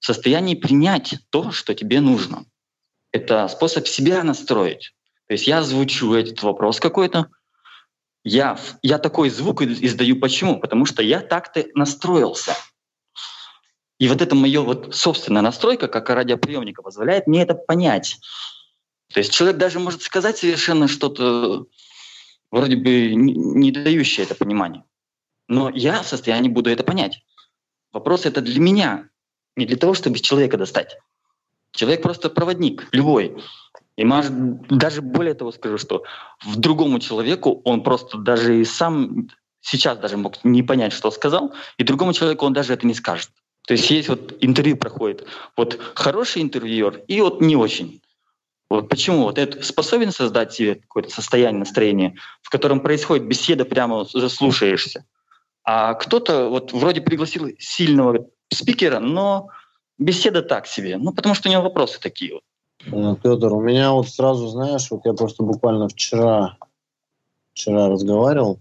[0.00, 2.44] В состоянии принять то, что тебе нужно.
[3.12, 4.94] Это способ себя настроить.
[5.28, 7.28] То есть я звучу этот вопрос какой-то,
[8.24, 10.18] я, я такой звук издаю.
[10.18, 10.58] Почему?
[10.58, 12.56] Потому что я так-то настроился.
[14.00, 18.18] И вот это мое вот собственная настройка, как радиоприемника, позволяет мне это понять.
[19.12, 21.66] То есть человек даже может сказать совершенно что-то
[22.50, 24.84] вроде бы не дающее это понимание.
[25.48, 27.20] Но я в состоянии буду это понять.
[27.92, 29.08] Вопрос это для меня,
[29.56, 30.98] не для того, чтобы человека достать.
[31.72, 33.42] Человек просто проводник, любой.
[33.96, 34.32] И может,
[34.68, 36.04] даже более того скажу, что
[36.44, 39.28] в другому человеку он просто даже и сам
[39.60, 43.30] сейчас даже мог не понять, что сказал, и другому человеку он даже это не скажет.
[43.66, 48.00] То есть есть вот интервью проходит, вот хороший интервьюер и вот не очень.
[48.70, 49.24] Вот почему?
[49.24, 55.04] Вот это способен создать себе какое-то состояние, настроение, в котором происходит беседа, прямо заслушаешься.
[55.64, 59.48] А кто-то вот вроде пригласил сильного спикера, но
[59.98, 60.98] беседа так себе.
[60.98, 62.42] Ну, потому что у него вопросы такие вот.
[62.86, 66.56] Э, Петр, у меня вот сразу, знаешь, вот я просто буквально вчера,
[67.52, 68.60] вчера разговаривал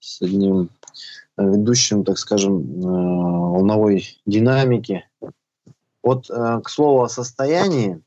[0.00, 0.70] с одним
[1.36, 5.08] э, ведущим, так скажем, э, волновой динамики.
[6.02, 8.02] Вот, к слову о состоянии,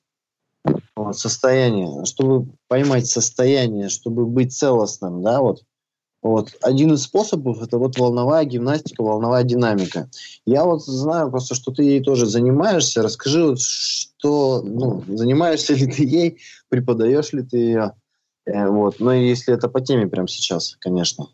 [1.13, 5.63] состояние, чтобы поймать состояние, чтобы быть целостным, да, вот,
[6.21, 6.55] вот.
[6.61, 10.09] Один из способов это вот волновая гимнастика, волновая динамика.
[10.45, 13.03] Я вот знаю просто, что ты ей тоже занимаешься.
[13.03, 17.93] Расскажи, вот, что, ну, занимаешься ли ты ей, преподаешь ли ты ее.
[18.45, 18.99] Э, вот.
[18.99, 21.27] Ну, если это по теме прямо сейчас, конечно.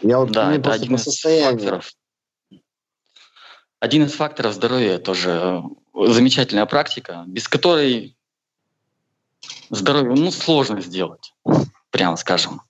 [0.00, 1.92] Я вот да, это один из факторов.
[3.80, 8.16] Один из факторов здоровья тоже замечательная практика, без которой
[9.70, 11.34] здоровье ну, сложно сделать,
[11.90, 12.62] прямо скажем.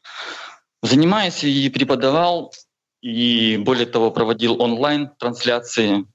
[0.83, 2.53] Занимаюсь и преподавал,
[3.01, 6.07] и более того, проводил онлайн-трансляции.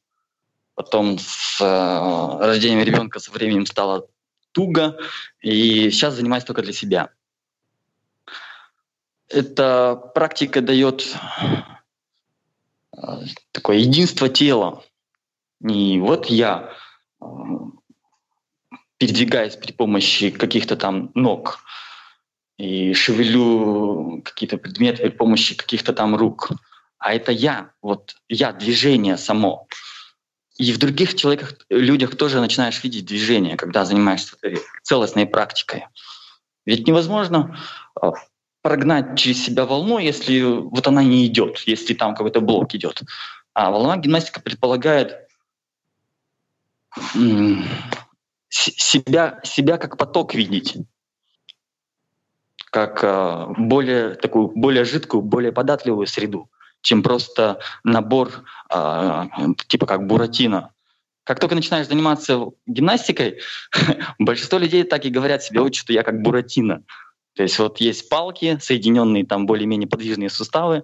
[0.75, 4.07] Потом с э, рождением ребенка со временем стало
[4.51, 4.97] туго,
[5.41, 7.09] и сейчас занимаюсь только для себя.
[9.27, 11.15] Эта практика дает
[12.95, 13.01] э,
[13.51, 14.83] такое единство тела.
[15.59, 16.73] Не вот я
[18.97, 21.59] передвигаюсь при помощи каких-то там ног,
[22.57, 26.51] и шевелю какие-то предметы при помощи каких-то там рук.
[26.97, 29.67] А это я, вот я, движение само.
[30.57, 34.35] И в других человеках, людях тоже начинаешь видеть движение, когда занимаешься
[34.81, 35.85] целостной практикой.
[36.65, 37.59] Ведь невозможно
[37.95, 38.13] а,
[38.63, 43.03] прогнать через себя волну, если вот она не идет, если там какой-то блок идет.
[43.53, 45.29] А волновая гимнастика предполагает
[48.49, 50.77] себя, себя как поток видеть
[52.71, 56.49] как э, более такую более жидкую, более податливую среду,
[56.81, 59.25] чем просто набор э,
[59.67, 60.71] типа как буратино.
[61.23, 63.41] Как только начинаешь заниматься гимнастикой,
[64.19, 66.83] большинство людей так и говорят себе, вот что я как буратино.
[67.35, 70.83] То есть вот есть палки, соединенные там более-менее подвижные суставы,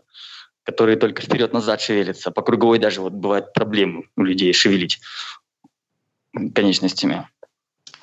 [0.63, 2.31] которые только вперед-назад шевелятся.
[2.31, 4.99] По круговой даже вот бывают проблемы у людей шевелить
[6.53, 7.27] конечностями.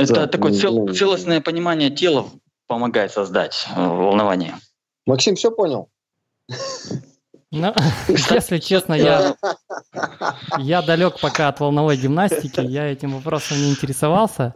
[0.04, 2.26] Это да, такое цел, целостное понимание тела
[2.66, 4.54] помогает создать э, волнование.
[5.06, 5.88] Максим все понял?
[7.52, 7.74] Ну,
[8.08, 9.34] если честно, я,
[10.58, 14.54] я далек пока от волновой гимнастики, я этим вопросом не интересовался.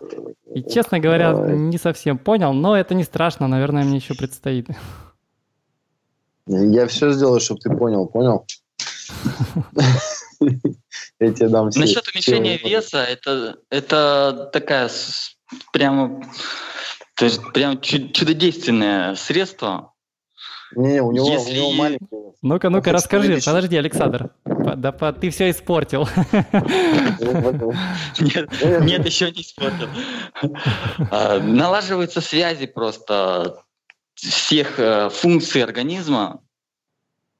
[0.54, 4.68] И, честно говоря, не совсем понял, но это не страшно, наверное, мне еще предстоит.
[6.46, 8.46] Я все сделаю, чтобы ты понял, понял?
[11.20, 11.80] Я тебе дам все.
[11.80, 14.90] Насчет уменьшения веса, это, это такая
[15.72, 16.22] прямо,
[17.16, 19.94] то есть прям чудодейственное средство,
[20.76, 21.52] не, у него, Если...
[21.52, 22.06] у него маленький.
[22.42, 23.40] Ну-ка, ну-ка, расскажи.
[23.44, 24.30] Подожди, Александр.
[24.44, 26.08] Да, ты все испортил.
[28.18, 28.50] Нет,
[28.82, 29.88] нет, еще не испортил.
[31.10, 33.62] А, налаживаются связи просто
[34.14, 36.40] всех э, функций организма.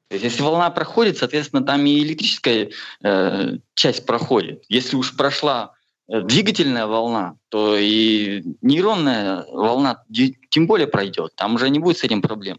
[0.09, 2.71] То есть, если волна проходит, соответственно, там и электрическая
[3.03, 4.65] э, часть проходит.
[4.69, 5.73] Если уж прошла
[6.09, 10.05] э, двигательная волна, то и нейронная волна
[10.51, 11.35] тем более пройдет.
[11.37, 12.59] Там уже не будет с этим проблем.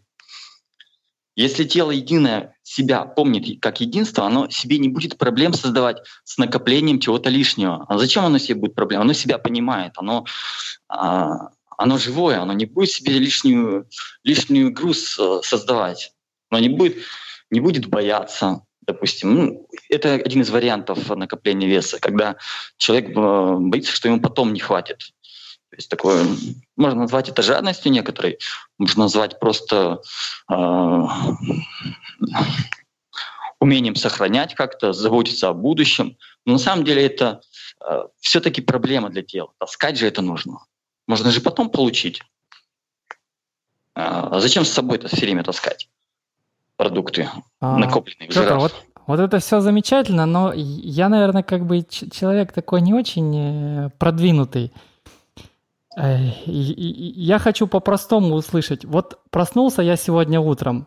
[1.36, 6.98] Если тело единое себя помнит как единство, оно себе не будет проблем создавать с накоплением
[6.98, 7.84] чего-то лишнего.
[7.88, 9.02] А зачем оно себе будет проблем?
[9.02, 10.24] Оно себя понимает, оно,
[10.88, 13.86] а, оно живое, оно не будет себе лишнюю,
[14.24, 16.12] лишнюю груз создавать.
[16.48, 16.96] Оно не будет,
[17.50, 19.34] не будет бояться, допустим.
[19.34, 22.36] Ну, это один из вариантов накопления веса, когда
[22.76, 24.98] человек э, боится, что ему потом не хватит.
[25.70, 26.24] То есть такое,
[26.76, 28.38] можно назвать это жадностью некоторой,
[28.78, 30.00] можно назвать просто
[30.50, 31.02] э,
[33.58, 36.16] умением сохранять как-то, заботиться о будущем.
[36.44, 37.40] Но на самом деле это
[37.84, 39.52] э, все-таки проблема для тела.
[39.58, 40.60] Таскать же это нужно.
[41.06, 42.22] Можно же потом получить.
[43.94, 45.88] А зачем с собой это все время таскать?
[46.76, 47.28] Продукты,
[47.60, 48.60] а, накопленные в жирах.
[48.60, 48.74] Вот,
[49.06, 54.72] вот это все замечательно, но я, наверное, как бы человек такой не очень э, продвинутый.
[55.96, 58.84] Я хочу по-простому услышать.
[58.84, 60.86] Вот проснулся я сегодня утром,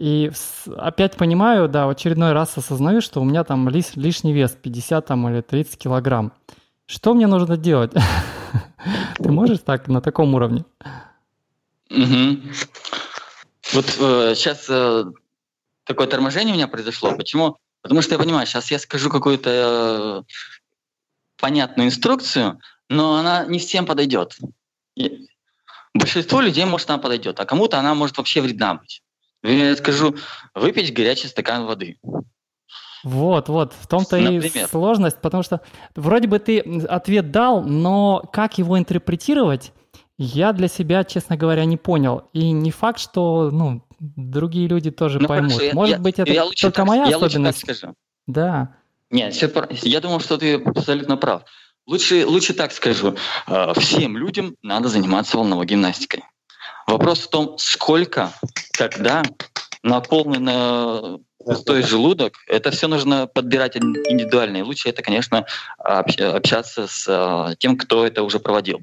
[0.00, 0.30] и
[0.78, 5.28] опять понимаю, да, в очередной раз осознаю, что у меня там лишний вес 50 там,
[5.28, 6.32] или 30 килограмм.
[6.86, 7.92] Что мне нужно делать?
[9.18, 10.64] Ты можешь так, на таком уровне?
[13.72, 15.04] Вот э, сейчас э,
[15.84, 17.14] такое торможение у меня произошло.
[17.16, 17.56] Почему?
[17.82, 20.32] Потому что я понимаю, сейчас я скажу какую-то э,
[21.40, 24.36] понятную инструкцию, но она не всем подойдет.
[24.96, 25.28] И
[25.94, 29.02] большинству людей, может, она подойдет, а кому-то она может вообще вредна быть.
[29.42, 30.16] Я скажу,
[30.54, 31.98] выпить горячий стакан воды.
[33.02, 35.62] Вот, вот, в том-то и сложность, потому что
[35.96, 39.72] вроде бы ты ответ дал, но как его интерпретировать,
[40.22, 42.24] я для себя, честно говоря, не понял.
[42.34, 45.54] И не факт, что ну, другие люди тоже ну, поймут.
[45.54, 47.62] Хорошо, Может я, быть, это я только так, моя я особенность.
[47.62, 47.94] Лучше так скажу.
[48.26, 48.74] Да.
[49.08, 49.50] Нет, все,
[49.82, 51.44] я думал, что ты абсолютно прав.
[51.86, 53.16] Лучше, лучше так скажу.
[53.46, 56.22] Э, всем людям надо заниматься волновой гимнастикой.
[56.86, 58.30] Вопрос в том, сколько,
[58.72, 59.22] когда
[59.82, 64.58] наполнен пустой желудок, это все нужно подбирать индивидуально.
[64.58, 65.46] И лучше это, конечно,
[65.78, 68.80] общаться с э, тем, кто это уже проводил.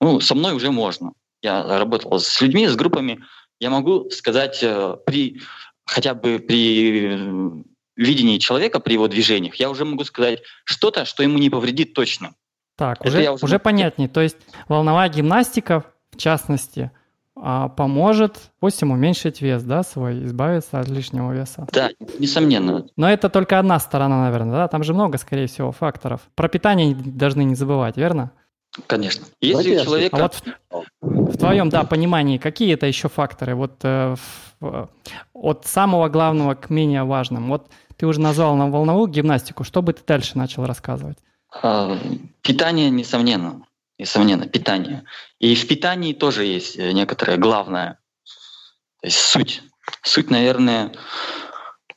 [0.00, 1.12] Ну, со мной уже можно.
[1.42, 3.20] Я работал с людьми, с группами.
[3.58, 5.40] Я могу сказать э, при
[5.84, 7.64] хотя бы при
[7.96, 12.34] видении человека при его движениях, я уже могу сказать что-то, что ему не повредит точно.
[12.76, 14.08] Так, уже, уже, уже понятнее.
[14.08, 16.90] То есть волновая гимнастика, в частности,
[17.36, 21.66] а, поможет, допустим, уменьшить вес, да, свой, избавиться от лишнего веса.
[21.72, 22.86] Да, несомненно.
[22.96, 24.68] Но это только одна сторона, наверное, да?
[24.68, 26.22] Там же много, скорее всего, факторов.
[26.34, 28.32] Про питание должны не забывать, верно?
[28.86, 29.26] Конечно.
[29.40, 30.16] Если у человека...
[30.16, 30.42] А вот
[31.00, 33.54] в, в твоем, да, понимании, какие это еще факторы?
[33.54, 34.14] Вот э,
[34.60, 34.88] в,
[35.32, 37.48] от самого главного к менее важным.
[37.48, 39.64] Вот ты уже назвал нам волновую гимнастику.
[39.64, 41.18] Что бы ты дальше начал рассказывать?
[41.62, 41.98] А,
[42.42, 43.66] питание, несомненно.
[43.98, 45.04] Несомненно, питание.
[45.40, 47.98] И в питании тоже есть некоторое главное.
[49.00, 49.62] То есть суть.
[50.02, 50.92] Суть, наверное,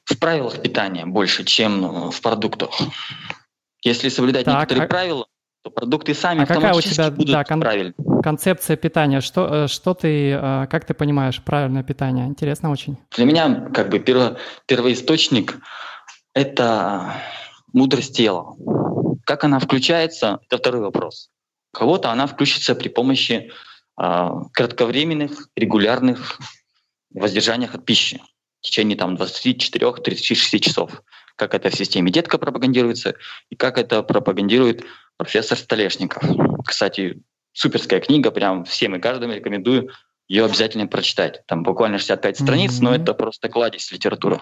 [0.03, 2.71] в правилах питания больше, чем ну, в продуктах.
[3.83, 4.87] Если соблюдать так, некоторые а...
[4.87, 5.27] правила,
[5.63, 7.93] то продукты сами а какая у тебя будут да, кон- правильны.
[8.21, 9.21] концепция питания?
[9.21, 12.25] Что, э, что ты, э, как ты понимаешь правильное питание?
[12.27, 12.97] Интересно очень.
[13.15, 15.57] Для меня как бы перво, первоисточник–
[16.33, 17.13] это
[17.71, 18.55] мудрость тела.
[19.25, 21.29] Как она включается– это второй вопрос.
[21.73, 23.49] У кого-то она включится при помощи
[24.01, 26.39] э, кратковременных, регулярных
[27.13, 28.21] воздержаниях от пищи
[28.59, 31.03] в течение там, 24-36 часов.
[31.37, 33.15] Как это в системе детка пропагандируется
[33.49, 34.83] и как это пропагандирует
[35.23, 36.23] профессор Столешников.
[36.65, 37.21] Кстати,
[37.53, 39.89] суперская книга, прям всем и каждому рекомендую
[40.27, 41.45] ее обязательно прочитать.
[41.45, 42.83] Там буквально 65 страниц, mm-hmm.
[42.83, 44.41] но это просто кладезь литературы.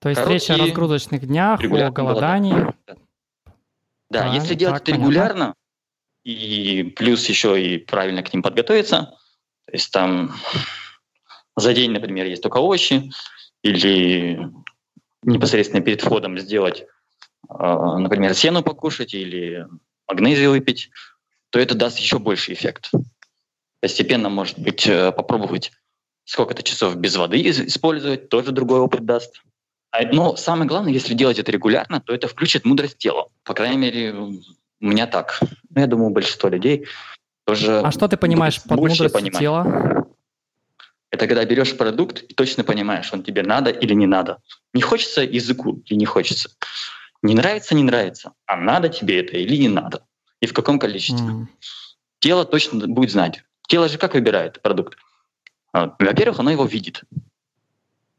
[0.00, 2.74] То есть Короткие, речь о разгрузочных днях, о голодании.
[4.10, 5.54] Да, да если делать так, это регулярно,
[6.24, 9.16] и плюс еще и правильно к ним подготовиться,
[9.66, 10.34] То есть там
[11.56, 13.12] за день, например, есть только овощи,
[13.62, 14.50] или
[15.22, 16.84] непосредственно перед входом сделать,
[17.48, 19.66] например, сену покушать или
[20.08, 20.90] магнезию выпить,
[21.50, 22.90] то это даст еще больше эффект.
[23.80, 25.72] Постепенно, может быть, э, попробовать
[26.24, 29.42] сколько-то часов без воды использовать, тоже другой опыт даст.
[29.90, 33.28] А, но самое главное, если делать это регулярно, то это включит мудрость тела.
[33.44, 34.40] По крайней мере, у
[34.80, 35.40] меня так.
[35.70, 36.86] Ну, я думаю, большинство людей
[37.44, 37.80] тоже...
[37.80, 39.38] А что ты понимаешь под мудростью понимать.
[39.38, 40.06] тела?
[41.10, 44.38] Это когда берешь продукт и точно понимаешь, он тебе надо или не надо.
[44.72, 46.50] Не хочется языку или не хочется.
[47.22, 48.32] Не нравится, не нравится.
[48.46, 50.04] А надо тебе это или не надо.
[50.40, 51.26] И в каком количестве.
[51.26, 51.46] Mm.
[52.18, 53.44] Тело точно будет знать.
[53.68, 54.98] Тело же как выбирает продукт?
[55.72, 57.02] А, во-первых, оно его видит.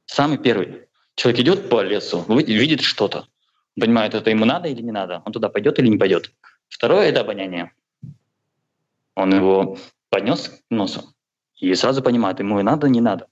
[0.06, 0.88] Самый первый.
[1.16, 3.28] Человек идет по лесу, видит что-то.
[3.80, 5.22] Понимает, это ему надо или не надо.
[5.26, 6.32] Он туда пойдет или не пойдет.
[6.70, 7.72] Второе— это обоняние.
[9.16, 9.78] Он его
[10.10, 11.14] поднес к носу
[11.60, 13.28] и сразу понимает, ему и надо, не надо.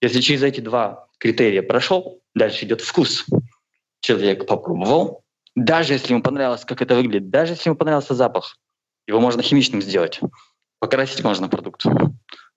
[0.00, 3.26] Если через эти два критерия прошел, дальше идет вкус.
[4.00, 5.24] Человек попробовал,
[5.54, 8.56] даже если ему понравилось, как это выглядит, даже если ему понравился запах,
[9.06, 10.20] его можно химичным сделать.
[10.78, 11.84] Покрасить можно продукт.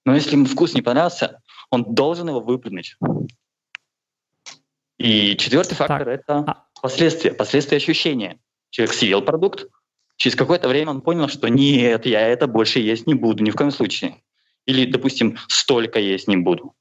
[0.06, 2.98] Но если ему вкус не понравился, он должен его выплюнуть.
[4.98, 8.40] И четвертый фактор это а последствия, последствия ощущения.
[8.70, 9.66] Человек съел продукт,
[10.18, 13.56] через какое-то время он понял, что нет, я это больше есть не буду ни в
[13.56, 14.22] коем случае
[14.66, 16.76] или, допустим, столько есть не буду.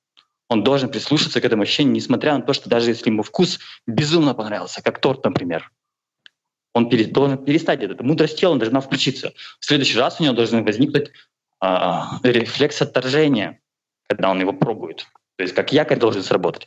[0.51, 4.35] Он должен прислушаться к этому ощущению, несмотря на то, что даже если ему вкус безумно
[4.35, 5.71] понравился, как торт, например,
[6.75, 8.03] он должен перестать это.
[8.03, 9.33] Мудрость тела должна включиться.
[9.61, 11.13] В следующий раз у него должен возникнуть
[11.61, 13.61] а, рефлекс отторжения,
[14.09, 15.07] когда он его пробует.
[15.37, 16.67] То есть как якорь должен сработать.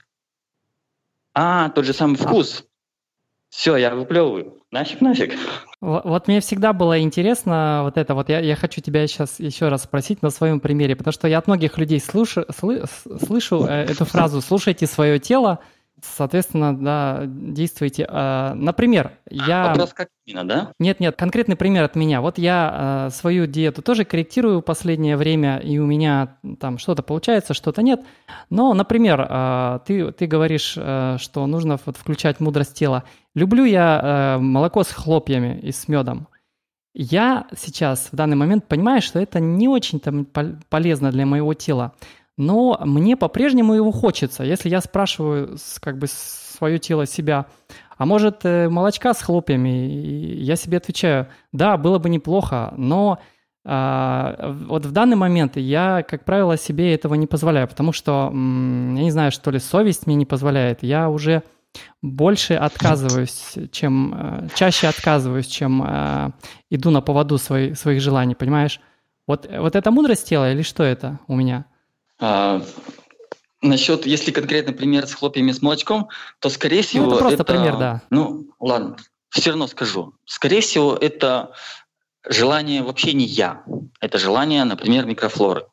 [1.34, 2.66] А, тот же самый вкус.
[3.54, 4.58] Все, я выплевываю.
[4.72, 5.34] Нафиг, нафиг.
[5.80, 8.16] Вот, вот мне всегда было интересно вот это.
[8.16, 11.38] Вот я, я хочу тебя сейчас еще раз спросить на своем примере, потому что я
[11.38, 12.84] от многих людей слышу, слы,
[13.24, 15.60] слышу э, эту фразу «слушайте свое тело»,
[16.04, 18.06] Соответственно, да, действуйте.
[18.10, 19.70] А, например, я...
[19.70, 20.72] Вопрос как именно, да?
[20.78, 22.20] Нет, нет, конкретный пример от меня.
[22.22, 27.04] Вот я э, свою диету тоже корректирую в последнее время, и у меня там что-то
[27.04, 28.02] получается, что-то нет.
[28.50, 33.04] Но, например, э, ты, ты говоришь, э, что нужно вот включать мудрость тела.
[33.36, 36.28] Люблю я э, молоко с хлопьями и с медом.
[36.94, 40.26] Я сейчас в данный момент понимаю, что это не очень-то
[40.70, 41.94] полезно для моего тела
[42.38, 44.44] но мне по-прежнему его хочется.
[44.44, 47.46] Если я спрашиваю как бы свое тело себя,
[47.98, 53.20] а может э, молочка с хлопьями, я себе отвечаю, да, было бы неплохо, но
[53.66, 59.04] а, вот в данный момент я, как правило, себе этого не позволяю, потому что, я
[59.04, 60.84] не знаю, что ли, совесть мне не позволяет.
[60.84, 61.44] Я уже
[62.02, 66.32] больше отказываюсь, чем э, чаще отказываюсь, чем э,
[66.70, 68.80] иду на поводу свои, своих желаний, понимаешь?
[69.28, 71.66] Вот, вот это мудрость тела или что это у меня?
[72.20, 72.62] А,
[73.62, 76.10] насчет, если конкретно пример с хлопьями с молочком,
[76.40, 77.06] то, скорее всего...
[77.06, 78.02] Ну, это просто это, пример, да.
[78.10, 78.98] Ну, ладно,
[79.30, 80.14] все равно скажу.
[80.26, 81.54] Скорее всего, это
[82.28, 83.64] желание вообще не я.
[84.00, 85.66] Это желание, например, микрофлоры.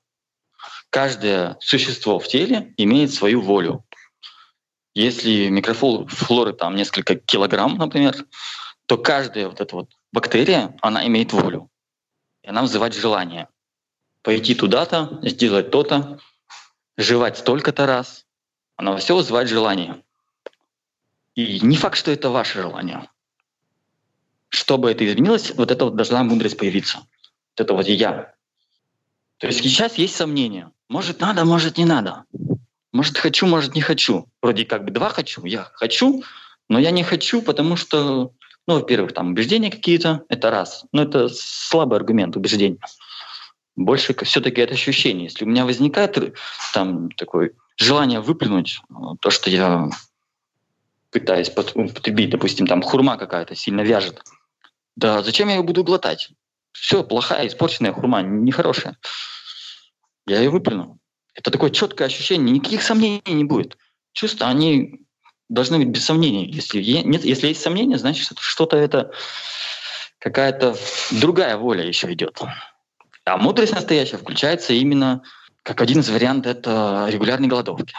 [0.91, 3.85] Каждое существо в теле имеет свою волю.
[4.95, 8.17] Если микрофлоры там несколько килограмм, например,
[8.87, 11.71] то каждая вот эта вот бактерия, она имеет волю.
[12.43, 13.49] И она вызывает желание.
[14.23, 16.19] Пойти туда-то, сделать то-то,
[16.97, 18.27] жевать столько-то раз.
[18.77, 20.03] Оно все вызывает желание.
[21.35, 23.09] И не факт, что это ваше желание.
[24.49, 26.99] Чтобы это изменилось, вот это вот должна мудрость появиться.
[26.99, 28.35] Вот это вот я.
[29.39, 30.73] То есть сейчас есть сомнения.
[30.89, 32.25] Может надо, может не надо.
[32.93, 34.27] Может хочу, может не хочу.
[34.43, 35.45] Вроде как бы два хочу.
[35.45, 36.23] Я хочу,
[36.69, 38.33] но я не хочу, потому что,
[38.67, 40.85] ну, во-первых, там убеждения какие-то, это раз.
[40.93, 42.79] Но это слабый аргумент убеждения
[43.81, 45.25] больше все-таки это ощущение.
[45.25, 46.37] Если у меня возникает
[46.73, 49.89] там такое желание выплюнуть э, то, что я
[51.11, 54.23] пытаюсь потребить, допустим, там хурма какая-то сильно вяжет,
[54.97, 56.31] да зачем я ее буду глотать?
[56.73, 58.97] Все, плохая, испорченная хурма, нехорошая.
[60.27, 61.00] Я ее выплюну.
[61.35, 63.77] Это такое четкое ощущение, никаких сомнений не будет.
[64.13, 65.07] Чувства, они
[65.49, 66.51] должны быть без сомнений.
[66.51, 69.13] Если, нет, если есть сомнения, значит, что-то это
[70.19, 70.77] какая-то
[71.11, 72.41] другая воля еще идет.
[73.25, 75.23] А мудрость настоящая включается именно
[75.63, 77.95] как один из вариантов это регулярной голодовки.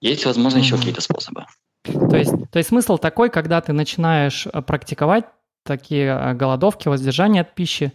[0.00, 1.46] Есть, возможно, еще какие-то способы.
[1.82, 5.24] То есть, то есть смысл такой, когда ты начинаешь э, практиковать
[5.64, 7.92] такие э, голодовки, воздержание от пищи,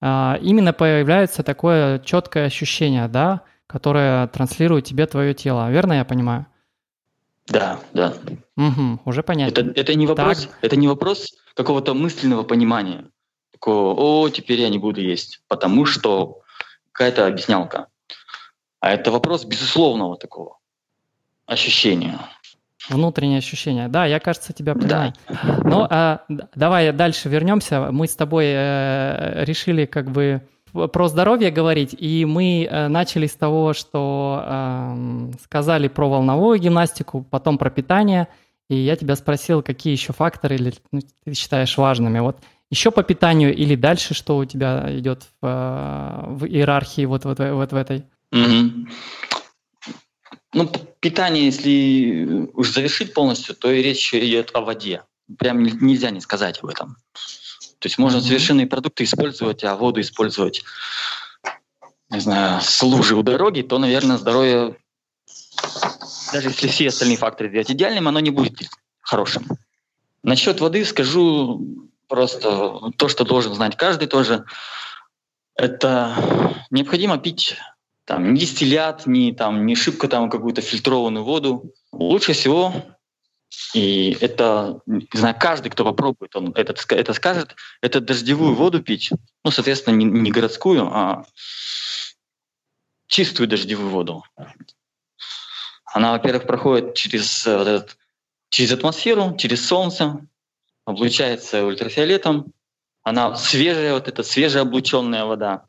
[0.00, 5.70] а, именно появляется такое четкое ощущение, да, которое транслирует тебе твое тело.
[5.70, 6.46] Верно я понимаю?
[7.46, 8.14] Да, да.
[8.56, 9.60] Угу, уже понятно.
[9.60, 13.04] Это, это, не вопрос, это не вопрос какого-то мысленного понимания
[13.64, 16.42] такого, о, теперь я не буду есть, потому что
[16.92, 17.86] какая-то объяснялка.
[18.80, 20.58] А это вопрос безусловного такого
[21.46, 22.18] ощущения.
[22.90, 23.88] Внутреннее ощущение.
[23.88, 25.14] Да, я, кажется, тебя понимаю.
[25.28, 25.60] Да.
[25.64, 27.90] Ну, а, давай дальше вернемся.
[27.90, 33.34] Мы с тобой э, решили как бы про здоровье говорить, и мы э, начали с
[33.34, 38.28] того, что э, сказали про волновую гимнастику, потом про питание,
[38.68, 40.58] и я тебя спросил, какие еще факторы
[40.90, 42.18] ну, ты считаешь важными.
[42.18, 42.38] Вот
[42.70, 47.38] еще по питанию или дальше, что у тебя идет в, э, в иерархии вот, вот,
[47.38, 48.04] вот в этой?
[48.32, 48.88] Mm-hmm.
[50.54, 50.70] Ну,
[51.00, 55.02] питание, если уж завершить полностью, то и речь идет о воде.
[55.38, 56.96] Прям нельзя не сказать об этом.
[57.84, 58.22] То есть можно mm-hmm.
[58.22, 60.62] совершенные продукты использовать, а воду использовать,
[62.08, 64.78] не знаю, с лужи у дороги, то, наверное, здоровье,
[66.32, 68.70] даже если все остальные факторы сделать идеальным, оно не будет
[69.02, 69.46] хорошим.
[70.22, 74.46] Насчет воды скажу просто то, что должен знать каждый тоже.
[75.54, 76.16] Это
[76.70, 77.58] необходимо пить
[78.06, 81.74] там, не дистиллят, не, там, не шибко там какую-то фильтрованную воду.
[81.92, 82.72] Лучше всего,
[83.74, 89.10] и это, не знаю, каждый, кто попробует, он это, это скажет, это дождевую воду пить.
[89.44, 91.26] Ну, соответственно, не, не городскую, а
[93.06, 94.24] чистую дождевую воду.
[95.86, 97.96] Она, во-первых, проходит через, вот этот,
[98.48, 100.26] через атмосферу, через солнце,
[100.84, 102.52] облучается ультрафиолетом.
[103.02, 105.66] Она свежая, вот эта свежеоблученная вода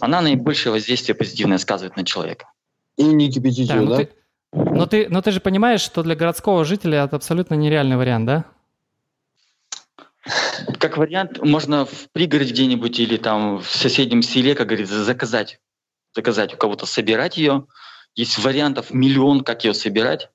[0.00, 2.50] она наибольшее воздействие позитивное сказывает на человека.
[2.96, 3.82] И не кипятить да?
[3.82, 3.96] да?
[3.98, 4.10] Ты,
[4.52, 8.44] но, ты, но ты же понимаешь, что для городского жителя это абсолютно нереальный вариант, да?
[10.78, 15.60] Как вариант, можно в пригороде где-нибудь или там в соседнем селе, как говорится, заказать,
[16.14, 17.66] заказать у кого-то, собирать ее.
[18.14, 20.30] Есть вариантов миллион, как ее собирать.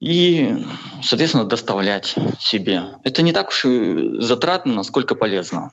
[0.00, 0.54] И,
[1.02, 2.84] соответственно, доставлять себе.
[3.04, 5.72] Это не так уж и затратно, насколько полезно.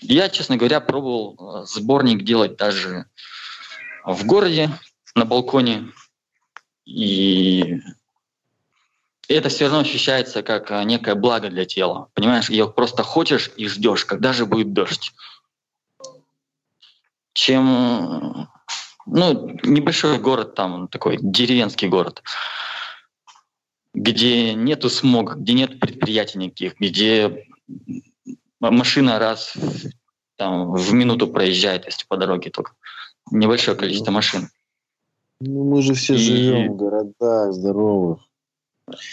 [0.00, 3.06] Я, честно говоря, пробовал э, сборник делать даже
[4.04, 4.70] в городе,
[5.16, 5.88] на балконе.
[6.84, 7.80] И
[9.28, 12.08] это все равно ощущается как э, некое благо для тела.
[12.14, 15.12] Понимаешь, ее просто хочешь и ждешь, когда же будет дождь.
[17.32, 18.48] Чем
[19.06, 22.22] ну, небольшой город там, такой деревенский город,
[23.94, 27.46] где нету смога, где нет предприятий никаких, где
[28.60, 29.54] машина раз
[30.36, 32.72] там, в минуту проезжает, если по дороге только.
[33.30, 34.50] Небольшое количество машин.
[35.40, 36.18] Ну, мы же все и...
[36.18, 38.20] живем в городах здоровых.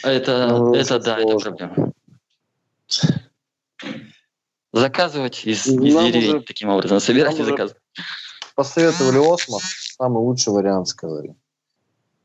[0.03, 1.49] Это, ну, это да, сложно.
[1.49, 1.93] это проблема.
[4.71, 7.81] Заказывать из, из деревень уже, таким образом, собирать и заказывать.
[8.55, 9.63] Посоветовали Осмос,
[9.97, 11.35] самый лучший вариант, сказали.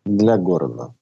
[0.05, 0.95] Для города.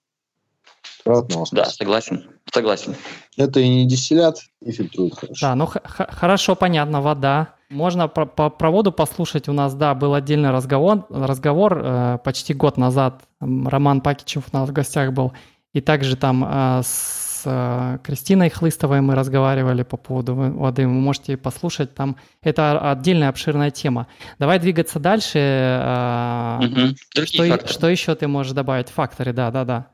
[1.05, 2.36] Да, согласен.
[2.57, 2.95] Согласен.
[3.37, 5.47] Это и не дистиллят, и фильтруют хорошо.
[5.47, 7.55] Да, ну хорошо, понятно, вода.
[7.69, 9.47] Можно по, по проводу послушать.
[9.49, 13.25] У нас, да, был отдельный разговор, разговор э, почти год назад.
[13.41, 15.35] Роман Пакичев у нас в гостях был.
[15.75, 20.87] И также там э, с э, Кристиной Хлыстовой мы разговаривали по поводу воды.
[20.87, 21.95] Вы можете послушать.
[21.95, 24.07] Там это отдельная обширная тема.
[24.39, 25.39] Давай двигаться дальше.
[25.39, 27.27] Э, угу.
[27.27, 28.89] Что, что еще ты можешь добавить?
[28.89, 29.87] Факторы, да, да, да.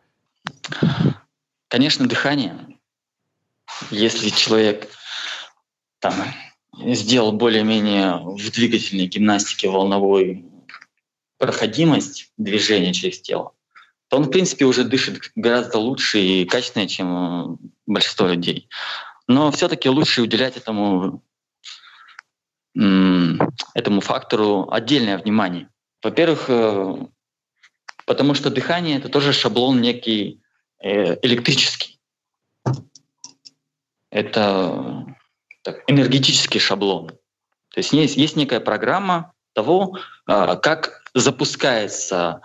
[1.72, 2.54] Конечно, дыхание.
[3.90, 4.90] Если человек
[6.00, 6.12] там,
[6.76, 10.44] сделал более-менее в двигательной гимнастике волновой
[11.38, 13.54] проходимость движения через тело,
[14.08, 18.68] то он, в принципе, уже дышит гораздо лучше и качественнее, чем большинство людей.
[19.26, 21.24] Но все-таки лучше уделять этому,
[22.74, 25.70] этому фактору отдельное внимание.
[26.02, 26.96] Во-первых, э,
[28.04, 30.41] потому что дыхание— это тоже шаблон некий
[30.82, 31.98] электрический.
[34.10, 35.06] Это
[35.62, 37.08] так, энергетический шаблон.
[37.08, 42.42] То есть есть, есть некая программа того, а, как запускается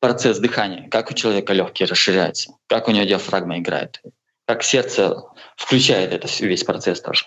[0.00, 4.02] процесс дыхания, как у человека легкие расширяются, как у него диафрагма играет,
[4.46, 5.16] как сердце
[5.56, 7.26] включает это весь процесс тоже.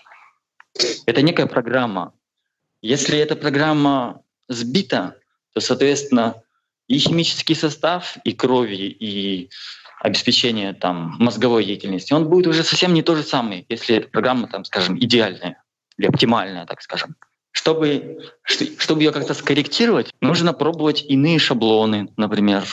[1.06, 2.12] Это некая программа.
[2.82, 5.16] Если эта программа сбита,
[5.54, 6.42] то, соответственно,
[6.86, 9.50] и химический состав, и крови, и
[10.00, 14.64] обеспечения там, мозговой деятельности, он будет уже совсем не то же самое, если программа, там,
[14.64, 15.62] скажем, идеальная
[15.96, 17.16] или оптимальная, так скажем.
[17.50, 22.64] Чтобы, чтобы ее как-то скорректировать, нужно пробовать иные шаблоны, например.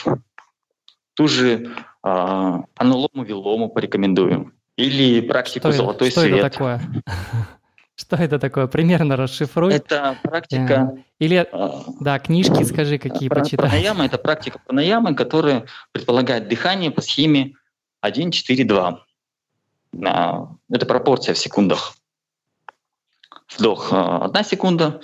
[1.14, 1.72] Ту же
[2.04, 4.52] э, анулому вилому порекомендую.
[4.76, 6.38] Или практику что золотой что свет.
[6.38, 6.80] Это такое?
[7.96, 8.66] Что это такое?
[8.66, 9.72] Примерно расшифруй.
[9.72, 10.92] Это практика...
[10.96, 11.48] Э, или,
[12.00, 13.70] да, книжки скажи, какие почитать.
[13.70, 17.54] Пранаяма— это практика пранаямы, которая предполагает дыхание по схеме
[18.02, 19.04] 1, 4, 2.
[20.02, 21.94] Это пропорция в секундах.
[23.56, 25.00] Вдох 1 э, секунда,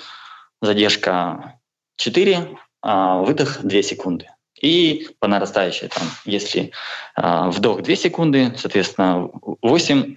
[0.61, 1.59] задержка
[1.97, 4.29] 4, а выдох 2 секунды.
[4.61, 6.73] И по нарастающей, там, если
[7.17, 9.31] а, вдох 2 секунды, соответственно,
[9.61, 10.17] 8, э,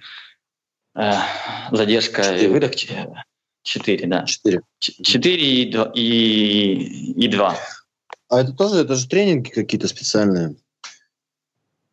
[1.70, 2.44] задержка 4.
[2.44, 4.24] и выдох 4, да.
[4.24, 4.60] 4.
[4.80, 5.92] 4 и 2.
[5.94, 7.56] И, и 2.
[8.28, 10.56] А это тоже, это же тренинги какие-то специальные?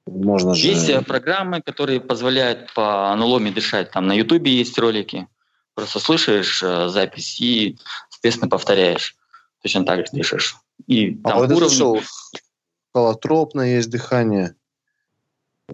[0.06, 0.68] Можно же...
[0.68, 3.92] Есть э, программы, которые позволяют по аналоме дышать.
[3.92, 5.28] Там на Ютубе есть ролики.
[5.76, 7.78] Просто слышишь э, запись и,
[8.10, 9.16] соответственно, повторяешь.
[9.62, 10.58] Точно так же дышишь.
[10.88, 11.76] И а там вот уровни...
[11.76, 12.02] шоу
[12.94, 14.56] холотропное есть дыхание.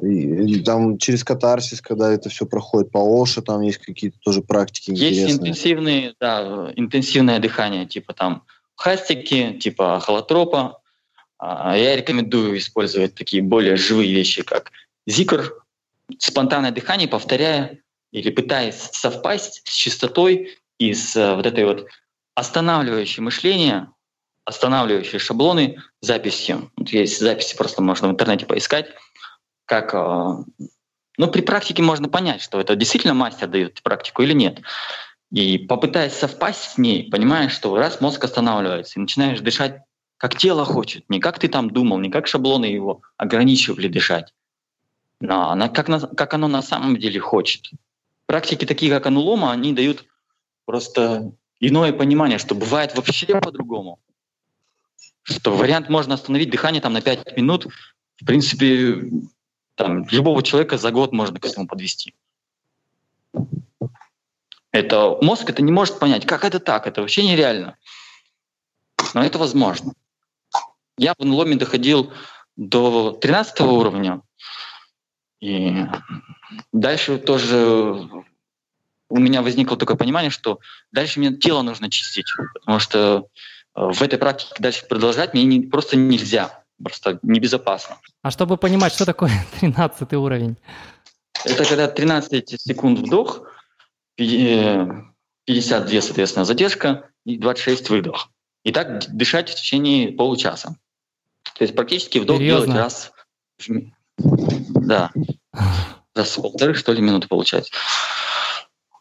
[0.02, 4.42] И, и там через катарсис, когда это все проходит по Оше, там есть какие-то тоже
[4.42, 5.28] практики есть интересные.
[5.28, 8.44] Есть интенсивные, да, интенсивное дыхание, типа там
[8.76, 10.80] хастики, типа холотропа,
[11.40, 14.72] а, я рекомендую использовать такие более живые вещи, как
[15.08, 15.54] зикр,
[16.20, 17.80] спонтанное дыхание, повторяя
[18.12, 21.88] или пытаясь совпасть с частотой и с э, вот этой вот
[22.36, 23.90] останавливающей мышление,
[24.46, 26.72] останавливающие шаблоны записью.
[26.76, 28.88] Вот есть записи, просто можно в интернете поискать,
[29.70, 29.94] как...
[29.94, 30.44] Э,
[31.18, 34.62] ну, при практике можно понять, что это действительно мастер дает практику или нет.
[35.32, 39.82] И попытаясь совпасть с ней, понимаешь, что раз мозг останавливается и начинаешь дышать
[40.18, 44.34] как тело хочет, не как ты там думал, не как шаблоны его ограничивали дышать,
[45.22, 47.70] но она, как, на, как оно на самом деле хочет.
[48.26, 50.06] Практики такие, как анулома, они дают
[50.66, 54.00] просто иное понимание, что бывает вообще по-другому.
[55.24, 57.68] Что вариант можно остановить дыхание там на 5 минут,
[58.16, 59.10] в принципе,
[59.80, 62.14] там, любого человека за год можно к этому подвести.
[64.74, 67.78] Это мозг это не может понять, как это так, это вообще нереально.
[69.14, 69.94] Но это возможно.
[70.98, 72.12] Я в НЛОМе доходил
[72.58, 74.22] до 13 уровня.
[75.40, 75.86] И
[76.74, 78.10] дальше тоже
[79.08, 80.60] у меня возникло такое понимание, что
[80.92, 83.28] дальше мне тело нужно чистить, потому что
[83.76, 87.98] э, в этой практике дальше продолжать мне не, просто нельзя, просто небезопасно.
[88.22, 90.58] А чтобы понимать, что такое 13 уровень?
[91.46, 93.44] Это когда 13 секунд вдох,
[94.18, 95.08] 52,
[95.48, 95.62] э,
[96.02, 98.30] соответственно, задержка и 26 выдох.
[98.64, 100.76] И так дышать в течение получаса.
[101.56, 102.66] То есть практически вдох Серьезно?
[102.66, 103.12] делать раз
[104.18, 105.12] Да.
[106.16, 107.72] Раз в полторы, что ли, минуты получается.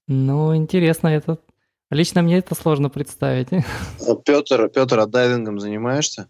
[0.07, 1.39] Ну, интересно это.
[1.91, 3.49] Лично мне это сложно представить.
[4.25, 6.29] Петр, Петр, а дайвингом занимаешься?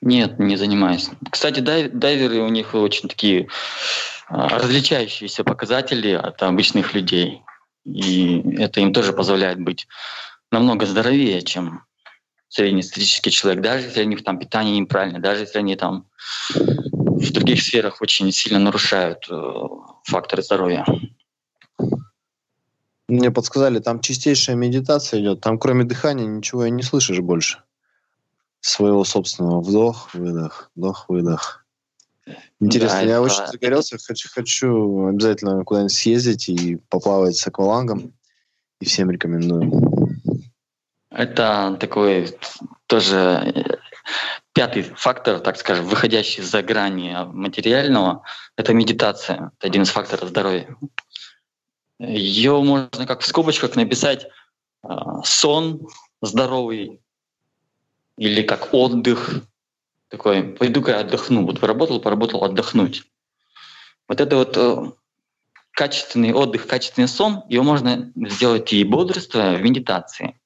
[0.00, 1.10] Нет, не занимаюсь.
[1.30, 3.48] Кстати, дай, дайверы у них очень такие
[4.28, 7.42] а, различающиеся показатели от обычных людей.
[7.84, 9.86] И это им тоже позволяет быть
[10.50, 11.84] намного здоровее, чем
[12.48, 16.06] среднестатистический человек, даже если они там питание неправильное, даже если они там
[16.54, 19.52] в других сферах очень сильно нарушают э,
[20.04, 20.84] факторы здоровья.
[23.08, 25.40] Мне подсказали, там чистейшая медитация идет.
[25.40, 27.62] Там кроме дыхания ничего и не слышишь больше.
[28.60, 31.64] Своего собственного вдох, выдох, вдох, выдох.
[32.60, 33.20] Интересно, да, я это...
[33.20, 38.12] очень загорелся, хочу, хочу обязательно куда-нибудь съездить и поплавать с аквалангом.
[38.80, 39.72] И всем рекомендую.
[41.10, 42.36] Это такой
[42.86, 43.76] тоже э,
[44.52, 48.22] пятый фактор, так скажем, выходящий за грани материального,
[48.56, 49.52] это медитация.
[49.58, 50.76] Это один из факторов здоровья.
[51.98, 54.26] Ее можно как в скобочках написать
[54.84, 54.88] э,
[55.24, 55.88] сон
[56.20, 57.00] здоровый
[58.16, 59.42] или как отдых.
[60.08, 61.44] Такой, пойду-ка отдохну.
[61.44, 63.04] Вот поработал, поработал, отдохнуть.
[64.08, 64.92] Вот это вот э,
[65.72, 70.38] качественный отдых, качественный сон, его можно сделать и бодрствуя в медитации.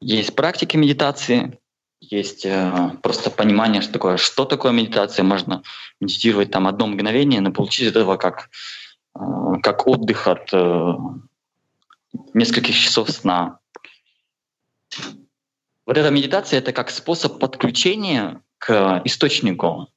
[0.00, 1.58] Есть практики медитации,
[2.00, 5.22] есть э, просто понимание, что такое, что такое медитация.
[5.22, 5.62] Можно
[6.00, 8.50] медитировать там одно мгновение, но получить этого как,
[9.14, 9.20] э,
[9.62, 10.92] как отдых от э,
[12.34, 13.58] нескольких часов сна.
[15.86, 19.88] Вот эта медитация— это как способ подключения к источнику.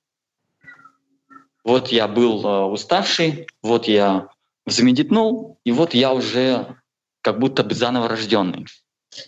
[1.63, 4.29] Вот я был э, уставший, вот я
[4.65, 6.77] замедитнул, и вот я уже
[7.21, 8.67] как будто бы заново рожденный.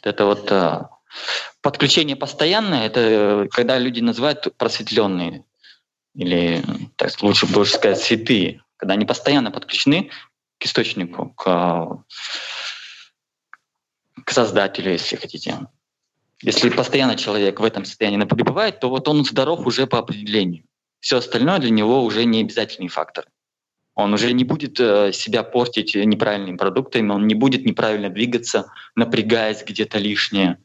[0.03, 0.86] Это вот э,
[1.62, 5.45] подключение постоянное, это э, когда люди называют просветленные,
[6.16, 6.64] или
[6.95, 10.10] так лучше больше сказать святые, когда они постоянно подключены
[10.57, 12.03] к источнику, к,
[14.24, 15.60] к создателю, если хотите.
[16.42, 20.64] Если постоянно человек в этом состоянии пребывает, то вот он здоров уже по определению.
[21.00, 23.26] Все остальное для него уже не обязательный фактор.
[23.96, 29.64] Он уже не будет э, себя портить неправильными продуктами, он не будет неправильно двигаться, напрягаясь
[29.66, 30.58] где-то лишнее.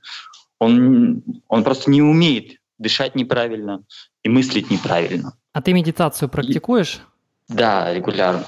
[0.60, 3.82] Он, он просто не умеет дышать неправильно
[4.22, 5.36] и мыслить неправильно.
[5.52, 7.00] А ты медитацию практикуешь?
[7.48, 8.46] И, да, регулярно.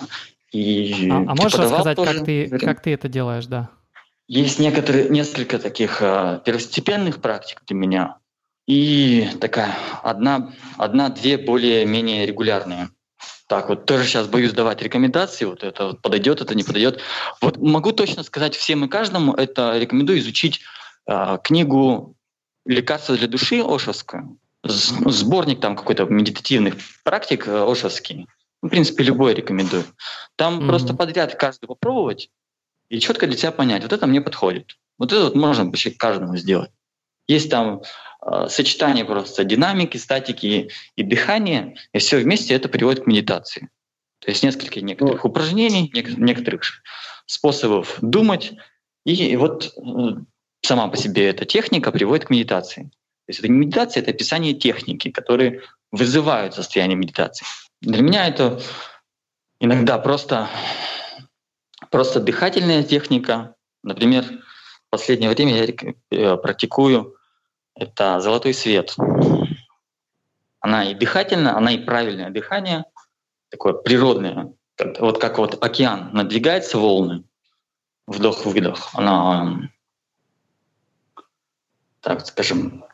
[0.52, 2.14] И а, а можешь рассказать, тоже...
[2.14, 3.70] как, ты, как ты это делаешь, да?
[4.28, 8.18] Есть некоторые, несколько таких э, первостепенных практик для меня.
[8.66, 12.90] и такая одна, одна-две более-менее регулярные.
[13.46, 17.00] Так, вот тоже сейчас боюсь давать рекомендации, вот это вот подойдет, это не подойдет.
[17.40, 20.62] Вот могу точно сказать всем и каждому, это рекомендую изучить
[21.06, 22.16] э, книгу
[22.64, 26.74] «Лекарство для души» Ошевскую, сборник там какой-то медитативных
[27.04, 28.26] практик э, Ошевский.
[28.62, 29.84] В принципе, любой рекомендую.
[30.34, 30.66] Там mm-hmm.
[30.66, 32.30] просто подряд каждый попробовать
[32.88, 34.76] и четко для себя понять, вот это мне подходит.
[34.98, 36.70] Вот это вот можно почти каждому сделать.
[37.28, 37.82] Есть там
[38.24, 43.68] э, сочетание просто динамики, статики и дыхания, и все вместе это приводит к медитации.
[44.20, 46.62] То есть несколько некоторых ну, упражнений, некоторых
[47.26, 48.52] способов думать,
[49.04, 50.20] и вот э,
[50.62, 52.84] сама по себе эта техника приводит к медитации.
[53.26, 57.44] То есть это не медитация, это описание техники, которые вызывают состояние медитации.
[57.80, 58.60] Для меня это
[59.60, 60.48] иногда просто,
[61.90, 63.54] просто дыхательная техника.
[63.82, 67.16] Например, в последнее время я э, практикую
[67.74, 68.96] это золотой свет.
[70.60, 72.84] Она и дыхательная, она и правильное дыхание,
[73.50, 74.52] такое природное.
[74.98, 77.24] Вот как вот океан надвигается волны,
[78.06, 79.70] вдох-выдох, она,
[82.00, 82.84] так скажем,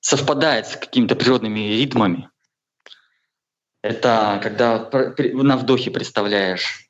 [0.00, 2.28] совпадает с какими-то природными ритмами.
[3.82, 6.83] Это когда на вдохе представляешь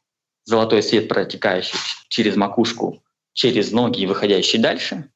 [0.45, 1.79] золотой свет, протекающий
[2.09, 5.11] через макушку, через ноги и выходящий дальше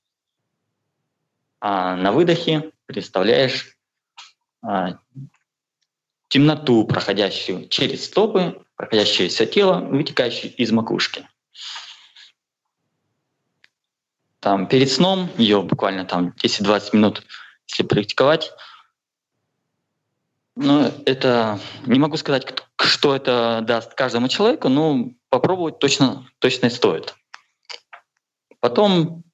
[1.61, 3.77] а на выдохе представляешь
[4.63, 4.99] а,
[6.29, 11.29] темноту, проходящую через стопы, проходящее все тело, вытекающее из макушки.
[14.41, 17.23] Там перед сном ее буквально там 10-20 минут,
[17.67, 18.53] если практиковать,
[20.55, 22.47] ну, это не могу сказать,
[22.81, 27.17] что это даст каждому человеку, но попробовать точно, точно стоит.
[28.61, 29.25] Потом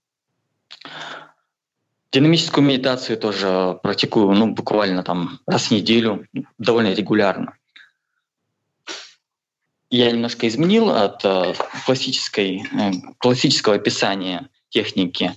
[2.15, 6.29] Динамическую медитацию тоже практикую, ну, буквально там раз в неделю,
[6.59, 7.57] довольно регулярно.
[9.91, 15.33] Я немножко изменил от э, классической, э, классического описания техники,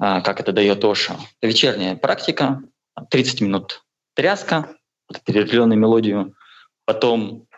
[0.00, 1.16] э, как это дает Оша.
[1.42, 2.62] Вечерняя практика,
[3.10, 3.82] 30 минут
[4.14, 4.76] тряска
[5.08, 6.36] под определенную мелодию,
[6.84, 7.48] потом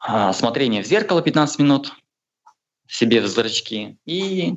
[0.00, 1.92] смотрение в зеркало 15 минут
[2.86, 4.54] себе в зрачки и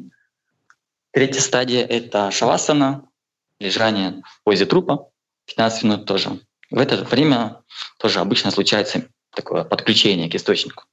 [1.12, 3.06] Третья стадия— это шавасана,
[3.60, 5.10] лежание в позе трупа,
[5.46, 6.39] 15 минут тоже.
[6.70, 7.62] В это время
[7.98, 10.86] тоже обычно случается такое подключение к источнику,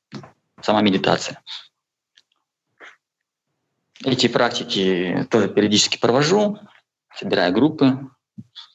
[0.61, 1.41] сама медитация.
[4.05, 6.59] Эти практики тоже периодически провожу,
[7.15, 8.11] собирая группы,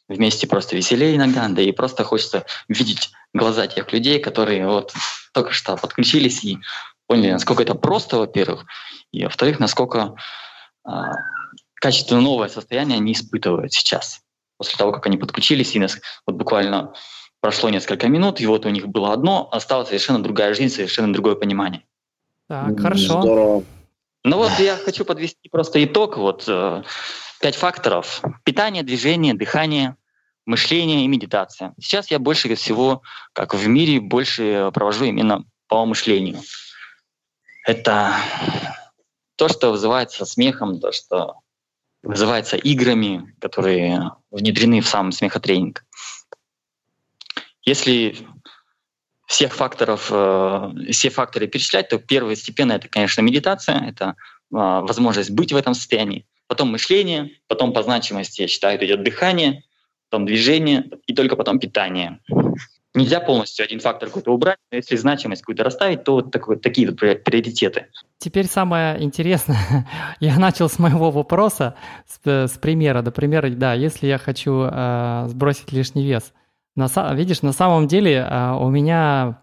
[0.07, 4.93] вместе просто веселее иногда, да и просто хочется видеть глаза тех людей, которые вот
[5.33, 6.59] только что подключились и
[7.07, 8.65] поняли, насколько это просто, во-первых,
[9.11, 10.15] и во-вторых, насколько
[10.83, 11.13] а,
[11.75, 14.21] качественно новое состояние они испытывают сейчас.
[14.57, 16.93] После того, как они подключились, и нас, вот буквально
[17.41, 21.35] прошло несколько минут, и вот у них было одно, осталась совершенно другая жизнь, совершенно другое
[21.35, 21.83] понимание.
[22.47, 23.21] Так, хорошо.
[23.21, 23.63] Здорово.
[24.23, 26.17] Ну вот я хочу подвести просто итог.
[26.17, 26.83] Вот э,
[27.43, 28.21] пять факторов.
[28.45, 29.97] Питание, движение, дыхание,
[30.45, 31.73] мышление и медитация.
[31.77, 33.01] Сейчас я больше всего,
[33.33, 36.39] как в мире, больше провожу именно по мышлению.
[37.65, 38.15] Это
[39.35, 41.35] то, что вызывается смехом, то, что
[42.01, 45.83] вызывается играми, которые внедрены в сам смехотренинг.
[47.63, 48.25] Если
[49.25, 54.13] всех факторов, э, все факторы перечислять, то первостепенно это, конечно, медитация, это э,
[54.51, 59.63] возможность быть в этом состоянии, потом мышление, потом по значимости, я считаю, идет дыхание,
[60.09, 62.19] потом движение и только потом питание
[62.93, 66.89] нельзя полностью один фактор какой-то убрать, но если значимость какую-то расставить, то вот такой, такие
[66.89, 67.87] вот приоритеты.
[68.19, 69.87] Теперь самое интересное,
[70.19, 71.75] я начал с моего вопроса,
[72.07, 73.01] с, с примера.
[73.01, 76.33] До примера, да, если я хочу э, сбросить лишний вес.
[76.75, 79.41] На, видишь, на самом деле э, у меня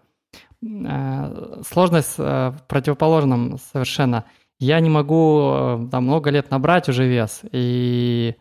[0.63, 4.25] э, сложность э, в противоположном совершенно.
[4.61, 8.35] Я не могу э, там, много лет набрать уже вес, и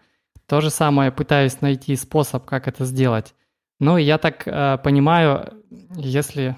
[0.47, 3.35] то же самое пытаюсь найти способ, как это сделать.
[3.79, 5.55] Ну, я так э, понимаю,
[5.97, 6.57] если...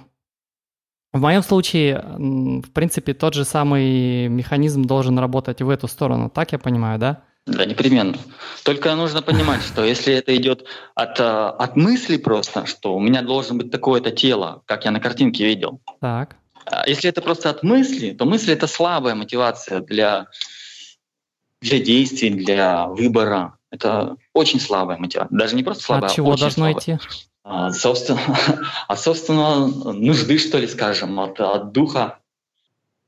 [1.12, 6.28] В моем случае, в принципе, тот же самый механизм должен работать в эту сторону.
[6.28, 7.22] Так я понимаю, да?
[7.46, 8.16] Да, непременно.
[8.64, 10.64] Только нужно понимать, что если это идет
[10.96, 14.98] от, э, от мысли просто, что у меня должен быть такое-то тело, как я на
[14.98, 15.80] картинке видел.
[16.00, 16.36] Так.
[16.66, 20.28] А если это просто от мысли, то мысль— это слабая мотивация для,
[21.60, 23.58] для действий, для выбора.
[23.70, 25.36] Это очень слабая мотивация.
[25.36, 26.96] Даже не просто слабая, От чего очень должно слабая.
[26.96, 26.98] идти?
[27.44, 28.20] А, собственно,
[28.88, 32.18] а, собственно, нужды, что ли, скажем, от, от духа.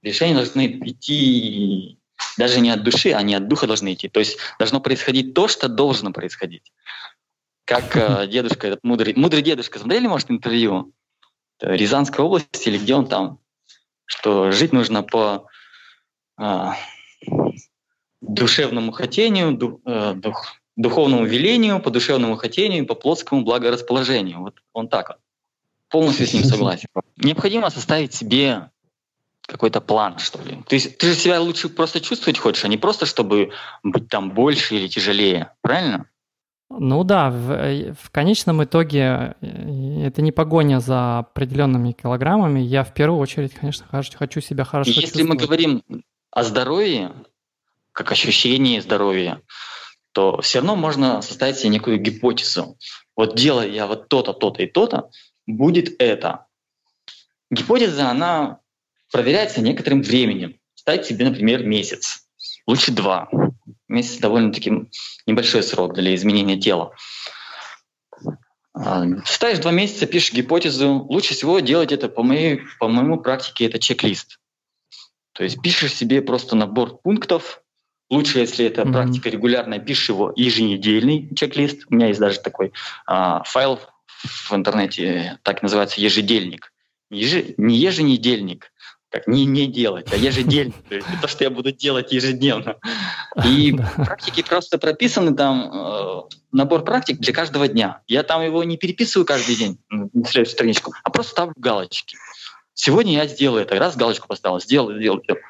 [0.03, 1.99] Решения должны идти
[2.37, 4.09] Даже не от души, а не от духа должны идти.
[4.09, 6.73] То есть должно происходить то, что должно происходить.
[7.65, 10.93] Как э, дедушка, этот мудрый, мудрый дедушка, смотрели, может, интервью?
[11.61, 13.39] Рязанской области или где он там?
[14.07, 15.47] Что жить нужно по
[16.39, 16.71] э,
[18.21, 24.41] душевному хотению, ду, э, дух, духовному велению, по душевному хотению, по плотскому благорасположению.
[24.41, 25.19] Вот он так вот.
[25.89, 26.89] Полностью с ним согласен.
[27.17, 28.71] Необходимо составить себе
[29.47, 30.59] какой-то план, что ли.
[30.67, 33.53] Ты, ты же себя лучше просто чувствовать хочешь, а не просто, чтобы
[33.83, 35.53] быть там больше или тяжелее.
[35.61, 36.07] Правильно?
[36.79, 42.61] Ну да, в, э, в конечном итоге э, это не погоня за определенными килограммами.
[42.61, 45.29] Я в первую очередь, конечно, хочу себя хорошо Если чувствовать.
[45.29, 45.83] мы говорим
[46.31, 47.12] о здоровье,
[47.93, 49.41] как ощущении здоровья,
[50.12, 52.77] то все равно можно составить себе некую гипотезу.
[53.16, 55.11] Вот делая я вот то-то, то-то и то-то,
[55.47, 56.47] будет это.
[57.51, 58.59] Гипотеза, она
[59.12, 60.57] проверяется некоторым временем.
[60.75, 62.27] Ставить себе, например, месяц,
[62.66, 63.29] лучше два.
[63.95, 64.88] Месяц довольно-таки
[65.26, 66.92] небольшой срок для изменения тела.
[68.74, 71.07] А, ставишь два месяца, пишешь гипотезу.
[71.09, 74.40] Лучше всего делать это, по моей, по моему практике, это чек-лист.
[75.32, 77.61] То есть пишешь себе просто набор пунктов,
[78.11, 78.92] Лучше, если это mm-hmm.
[78.92, 81.86] практика регулярная, пишешь его еженедельный чек-лист.
[81.88, 82.72] У меня есть даже такой
[83.07, 83.80] а, файл
[84.22, 86.70] в интернете, так называется ежедельник.
[87.11, 87.55] Еж...
[87.57, 88.72] Не еженедельник,
[89.15, 90.75] как не не делать, а ежедельник.
[90.89, 92.79] То есть то, что я буду делать ежедневно.
[93.45, 98.03] И практики просто прописаны там, э, набор практик для каждого дня.
[98.09, 102.17] Я там его не переписываю каждый день на следующую страничку, а просто ставлю галочки.
[102.75, 105.41] Сегодня я сделаю это, раз галочку поставил, сделал, сделал, сделал.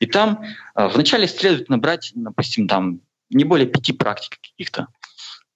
[0.00, 0.44] И там
[0.76, 3.00] э, вначале следует набрать, допустим, там
[3.30, 4.88] не более пяти практик каких-то,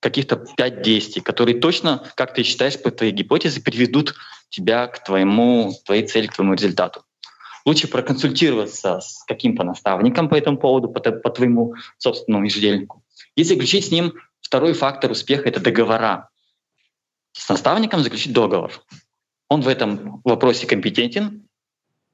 [0.01, 4.15] каких-то пять действий, которые точно, как ты считаешь, по твоей гипотезе, приведут
[4.49, 7.03] тебя к твоему, твоей цели, к твоему результату.
[7.69, 13.05] Лучше проконсультироваться с каким-то наставником по этому поводу, по, по твоему собственному ежедневнику,
[13.37, 16.31] и заключить с ним второй фактор успеха— это договора.
[17.33, 18.73] С наставником заключить договор
[19.51, 21.47] он в этом вопросе компетентен,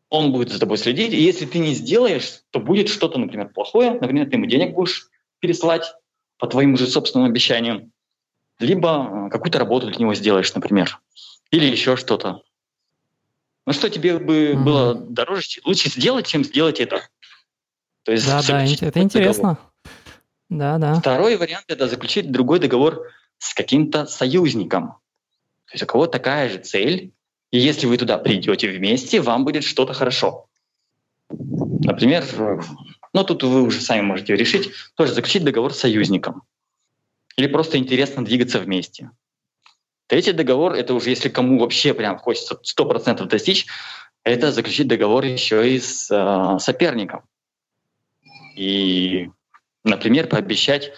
[0.09, 3.93] он будет за тобой следить, и если ты не сделаешь, то будет что-то, например, плохое,
[3.93, 5.95] например, ты ему денег будешь пересылать
[6.37, 7.93] по твоим же собственным обещаниям,
[8.59, 10.99] либо э, какую-то работу для него сделаешь, например,
[11.53, 12.43] или еще что-то.
[13.67, 14.63] Ну что тебе бы mm-hmm.
[14.63, 17.03] было дороже, лучше сделать, чем сделать это.
[18.05, 19.59] То есть да, да, это интересно.
[20.51, 20.95] Да, да.
[20.95, 24.99] Второй вариант это заключить другой договор с каким-то союзником.
[25.67, 27.13] То есть у кого такая же цель,
[27.51, 30.47] и если вы туда придете вместе, вам будет что-то хорошо.
[31.31, 32.25] Например,
[33.13, 36.43] ну тут вы уже сами можете решить, тоже заключить договор с союзником.
[37.37, 39.11] Или просто интересно двигаться вместе.
[40.07, 43.67] Третий договор, это уже если кому вообще прям хочется 100% достичь,
[44.23, 47.23] это заключить договор еще и с э, соперником.
[48.57, 49.31] И,
[49.83, 50.93] например, пообещать,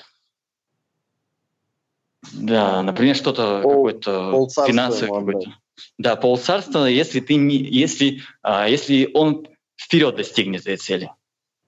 [2.32, 5.54] да, например, что-то, какой-то финансовый какой-то.
[5.98, 9.46] Да, полцарства, если ты не, если, а, если он
[9.76, 11.10] вперед достигнет этой цели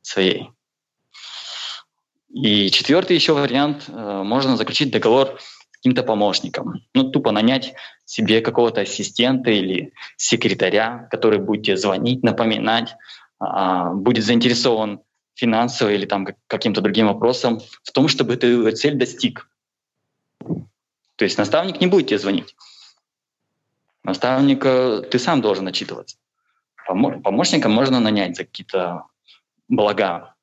[0.01, 0.51] своей.
[2.31, 5.39] И четвертый еще вариант, э, можно заключить договор
[5.79, 6.83] каким-то помощником.
[6.95, 7.75] Ну, тупо нанять
[8.05, 12.97] себе какого-то ассистента или секретаря, который будет тебе звонить, напоминать,
[13.39, 15.01] а, будет заинтересован
[15.35, 19.49] финансово или там каким-то другим вопросом в том, чтобы ты цель достиг.
[21.17, 22.57] То есть наставник не будет тебе звонить.
[24.03, 26.17] Наставника ты сам должен отчитываться.
[26.87, 29.05] Помощника можно нанять за какие-то
[29.69, 30.35] блага.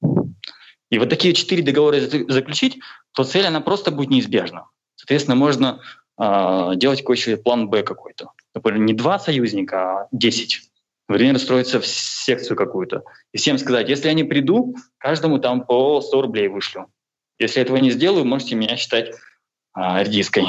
[0.90, 2.80] И вот такие четыре договора заключить,
[3.12, 4.68] то цель, она просто будет неизбежна.
[5.06, 5.82] Соответственно, можно
[6.18, 8.32] э, делать какой-то план Б какой-то.
[8.56, 10.72] Например, не два союзника, а десять.
[11.08, 13.04] Например, строиться в секцию какую-то.
[13.32, 16.88] И всем сказать, если я не приду, каждому там по 100 рублей вышлю.
[17.38, 20.46] Если этого не сделаю, можете меня считать э, редиской.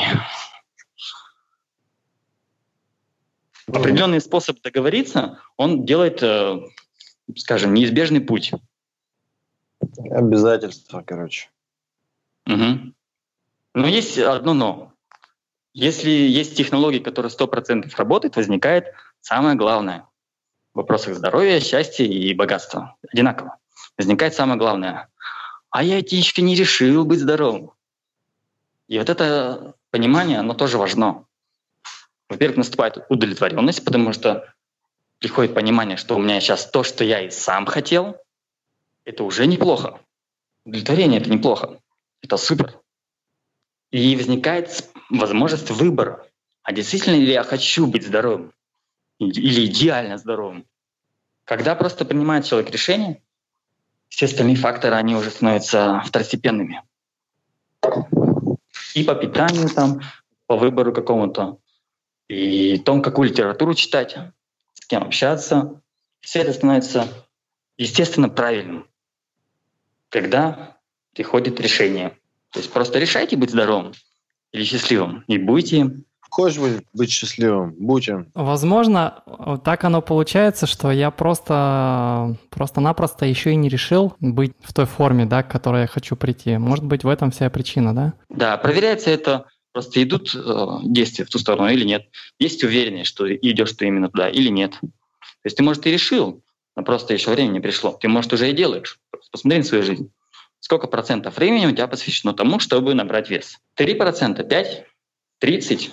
[3.67, 6.61] Определенный способ договориться, он делает, э,
[7.37, 8.53] скажем, неизбежный путь.
[9.99, 11.51] Обязательства, короче.
[12.47, 12.95] Угу.
[13.77, 14.93] Но есть одно но.
[15.75, 18.87] Если есть технологии, которые 100% работают, возникает
[19.21, 20.07] самое главное.
[20.73, 22.97] В вопросах здоровья, счастья и богатства.
[23.13, 23.59] Одинаково.
[23.99, 25.11] Возникает самое главное.
[25.69, 27.71] А я эти еще не решил быть здоровым.
[28.89, 31.27] И вот это понимание, оно тоже важно.
[32.31, 34.55] Во-первых, наступает удовлетворенность, потому что
[35.19, 38.17] приходит понимание, что у меня сейчас то, что я и сам хотел,
[39.05, 40.01] это уже неплохо.
[40.65, 41.79] Удовлетворение— это неплохо.
[42.23, 42.81] Это супер.
[43.91, 46.27] И возникает возможность выбора.
[46.63, 48.53] А действительно ли я хочу быть здоровым?
[49.19, 50.67] Или идеально здоровым?
[51.45, 53.23] Когда просто принимает человек решение,
[54.09, 56.83] все остальные факторы, они уже становятся второстепенными.
[58.95, 60.01] И по питанию там,
[60.47, 61.59] по выбору какому-то,
[62.29, 64.17] и том, какую литературу читать,
[64.75, 65.81] с кем общаться.
[66.21, 67.09] Все это становится,
[67.77, 68.89] естественно, правильным,
[70.09, 70.77] когда
[71.15, 72.19] приходит решение.
[72.57, 73.93] То есть просто решайте быть здоровым
[74.51, 76.05] или счастливым, и будете им.
[76.31, 78.31] Хочешь быть, быть счастливым, будь им.
[78.35, 79.23] Возможно,
[79.63, 85.27] так оно получается, что я просто просто-напросто еще и не решил быть в той форме,
[85.27, 86.57] да, к которой я хочу прийти.
[86.57, 88.15] Может быть, в этом вся причина, да?
[88.31, 89.45] Да, проверяется это
[89.75, 92.07] Просто идут э, действия в ту сторону или нет.
[92.39, 94.71] Есть уверенность, что идешь ты именно туда или нет.
[94.81, 94.89] То
[95.45, 96.43] есть ты, может, и решил,
[96.75, 97.93] но просто еще время не пришло.
[97.93, 98.99] Ты, может, уже и делаешь.
[99.11, 100.11] Просто посмотри на свою жизнь.
[100.67, 103.61] Сколько процентов времени у тебя посвящено тому, чтобы набрать вес?
[103.75, 104.85] Три процента, пять,
[105.39, 105.93] тридцать?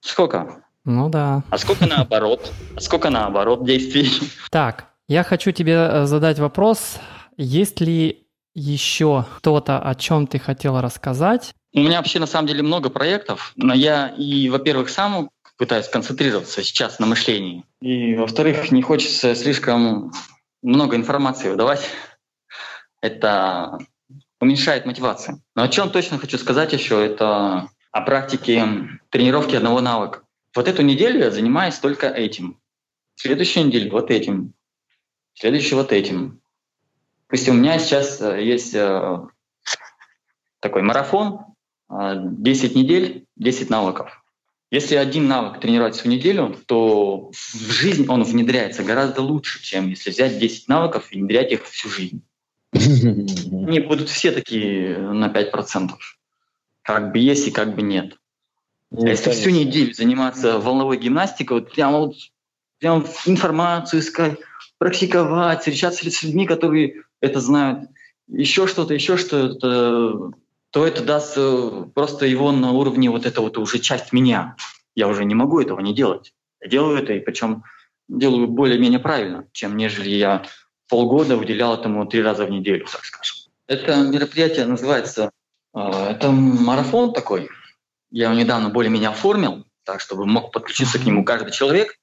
[0.00, 0.64] Сколько?
[0.84, 1.44] Ну да.
[1.50, 2.52] А сколько наоборот?
[2.74, 4.10] А сколько наоборот действий?
[4.50, 6.98] Так, я хочу тебе э, задать вопрос.
[7.36, 11.54] Есть ли еще кто-то, о чем ты хотела рассказать?
[11.72, 16.60] У меня вообще на самом деле много проектов, но я и, во-первых, сам пытаюсь концентрироваться
[16.64, 20.10] сейчас на мышлении, и, во-вторых, не хочется слишком
[20.60, 21.88] много информации выдавать.
[23.04, 23.76] Это
[24.40, 25.42] уменьшает мотивацию.
[25.54, 28.66] Но о чем точно хочу сказать еще, это о практике
[29.10, 30.22] тренировки одного навыка.
[30.56, 32.58] Вот эту неделю я занимаюсь только этим.
[33.16, 34.54] Следующую неделю вот этим.
[35.34, 36.40] Следующую вот этим.
[37.28, 39.18] Допустим, у меня сейчас э, есть э,
[40.60, 41.40] такой марафон,
[41.90, 44.24] 10 а, недель, 10 навыков.
[44.70, 50.08] Если один навык тренировать всю неделю, то в жизнь он внедряется гораздо лучше, чем если
[50.08, 52.24] взять 10 навыков и внедрять их всю жизнь.
[52.74, 55.90] Они будут все такие на 5%.
[56.82, 58.16] Как бы есть и как бы нет.
[58.92, 62.14] А если всю неделю заниматься волновой гимнастикой, вот прямо вот
[62.78, 64.38] прям информацию искать,
[64.78, 67.88] практиковать, встречаться с людьми, которые это знают,
[68.28, 70.32] еще что-то, еще что-то,
[70.70, 74.56] то это даст э, просто его на уровне вот это вот уже часть меня.
[74.96, 76.34] Я уже не могу этого не делать.
[76.60, 77.62] Я делаю это, и причем
[78.08, 80.44] делаю более-менее правильно, чем нежели я
[80.94, 83.36] полгода уделял этому три раза в неделю, так скажем.
[83.66, 85.32] Это мероприятие называется,
[85.74, 87.48] э, это марафон такой.
[88.12, 91.98] Я его недавно более-менее оформил, так, чтобы мог подключиться к нему каждый человек.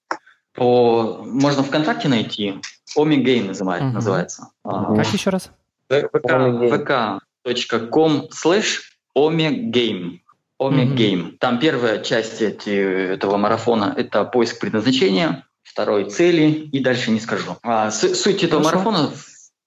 [0.53, 2.55] По, можно ВКонтакте найти.
[2.97, 3.91] Омигейм называет, uh-huh.
[3.91, 4.49] называется.
[4.65, 5.49] Как еще раз?
[5.87, 8.81] ВК, ВК com slash
[9.17, 10.19] omegame.
[10.59, 11.37] Omegame.
[11.39, 17.57] Там первая часть эти, этого марафона– это поиск предназначения, второй– цели, и дальше не скажу.
[17.63, 18.91] А, с, суть этого Хорошо.
[18.91, 19.13] марафона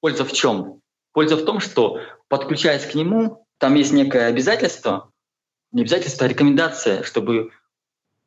[0.00, 0.80] польза в чем?
[1.12, 5.10] Польза в том, что подключаясь к нему, там есть некое обязательство,
[5.72, 7.50] не обязательство, а рекомендация, чтобы,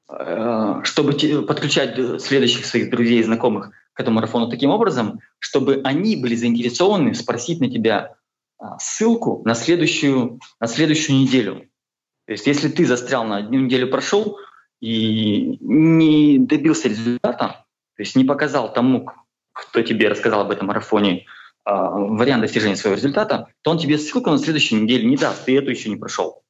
[0.09, 1.13] э, чтобы
[1.43, 7.13] подключать следующих своих друзей и знакомых к этому марафону таким образом, чтобы они были заинтересованы
[7.13, 8.15] спросить на тебя
[8.59, 11.69] а, ссылку на следующую, на следующую неделю.
[12.25, 14.39] То есть если ты застрял на одну неделю, прошел
[14.81, 17.65] и не добился результата,
[17.97, 19.09] то есть не показал тому,
[19.51, 21.23] кто тебе рассказал об этом марафоне, э,
[21.65, 25.71] вариант достижения своего результата, то он тебе ссылку на следующую неделю не даст, ты эту
[25.71, 26.43] еще не прошел.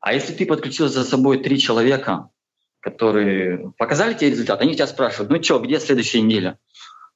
[0.00, 2.30] А если ты подключил за собой три человека,
[2.78, 6.58] которые показали тебе результат, они тебя спрашивают, ну что, где следующая неделя?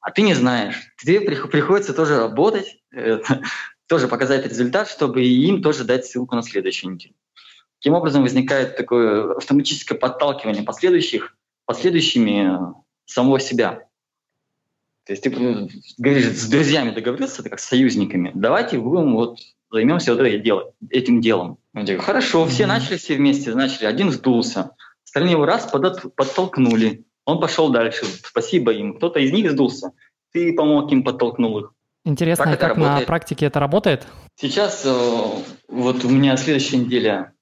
[0.01, 0.75] А ты не знаешь.
[0.97, 3.19] Тебе приходится тоже работать, э,
[3.87, 7.15] тоже показать результат, чтобы им тоже дать ссылку на следующую неделю.
[7.79, 12.73] Таким образом возникает такое автоматическое подталкивание последующих, последующими
[13.13, 13.87] самого себя.
[15.05, 19.39] То есть ты говоришь, с друзьями договорился, ты как с союзниками, давайте будем вот
[19.69, 20.23] займемся вот
[20.89, 21.57] этим делом.
[21.73, 24.71] Я говорю, хорошо, все начали все вместе, начали, один сдулся,
[25.03, 25.69] остальные его раз
[26.15, 29.91] подтолкнули, он пошел дальше, спасибо им, кто-то из них сдулся,
[30.31, 31.73] ты помог им, подтолкнул их.
[32.05, 34.05] Интересно, как, как на практике это работает?
[34.35, 35.29] Сейчас э,
[35.69, 37.33] вот у меня следующая неделя,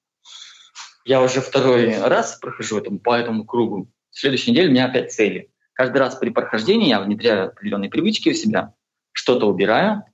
[1.04, 3.88] я уже второй раз прохожу этому, по этому кругу.
[4.10, 5.51] В следующей неделе у меня опять цели.
[5.74, 8.74] Каждый раз при прохождении я внедряю определенные привычки в себя,
[9.12, 10.04] что-то убираю.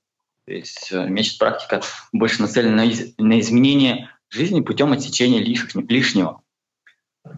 [0.45, 1.83] То есть э, месяц практика
[2.13, 6.43] больше нацелена на, из, на изменение жизни путем отсечения лишних, лишнего,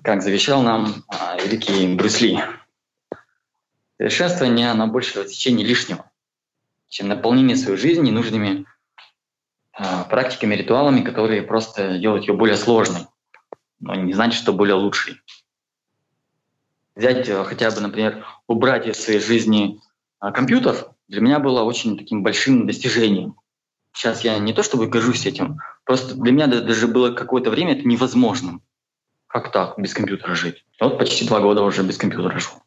[0.05, 2.21] как завещал нам а, великий Брюс.
[3.99, 6.11] Совершенствование, оно больше в отсечении лишнего
[6.91, 8.67] чем наполнение своей жизни ненужными
[9.79, 13.07] э, практиками, ритуалами, которые просто делают ее более сложной,
[13.79, 15.17] но не значит, что более лучшей.
[16.97, 19.81] Взять э, хотя бы, например, убрать из своей жизни
[20.23, 23.37] э, компьютер для меня было очень таким большим достижением.
[23.93, 27.89] Сейчас я не то чтобы горжусь этим, просто для меня даже было какое-то время это
[27.89, 28.63] невозможным.
[29.27, 30.65] Как так, без компьютера жить?
[30.81, 32.63] Вот почти два года уже без компьютера живу.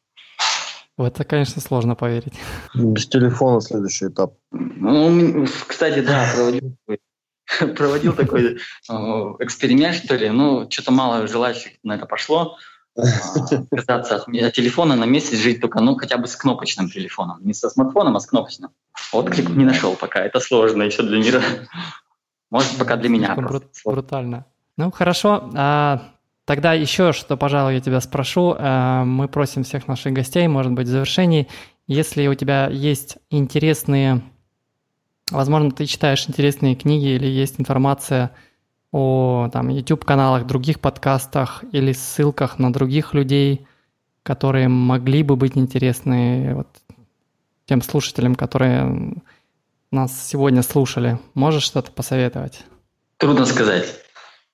[0.95, 2.33] В это, конечно, сложно поверить.
[2.75, 4.35] Без телефона следующий этап.
[4.51, 6.77] Ну, кстати, да, проводил,
[7.75, 8.93] проводил такой э,
[9.39, 10.29] эксперимент, что ли.
[10.29, 12.57] Ну, что-то мало желающих на это пошло.
[12.95, 17.39] Отказаться от, от телефона на месяц жить только, ну, хотя бы с кнопочным телефоном.
[17.41, 18.71] Не со смартфоном, а с кнопочным.
[19.11, 20.19] Отклик не нашел пока.
[20.19, 21.41] Это сложно еще для мира.
[22.51, 23.33] Может, пока для меня.
[23.35, 24.45] Брут, брутально.
[24.77, 25.49] Ну, хорошо.
[25.55, 26.03] А,
[26.45, 28.55] тогда еще что, пожалуй, я тебя спрошу.
[28.57, 31.47] А, мы просим всех наших гостей, может быть, в завершении,
[31.87, 34.21] если у тебя есть интересные,
[35.31, 38.31] возможно, ты читаешь интересные книги или есть информация
[38.93, 43.65] о там, YouTube-каналах, других подкастах или ссылках на других людей,
[44.21, 46.67] которые могли бы быть интересны вот,
[47.65, 49.15] тем слушателям, которые
[49.91, 51.19] нас сегодня слушали.
[51.33, 52.63] Можешь что-то посоветовать?
[53.17, 53.99] Трудно сказать.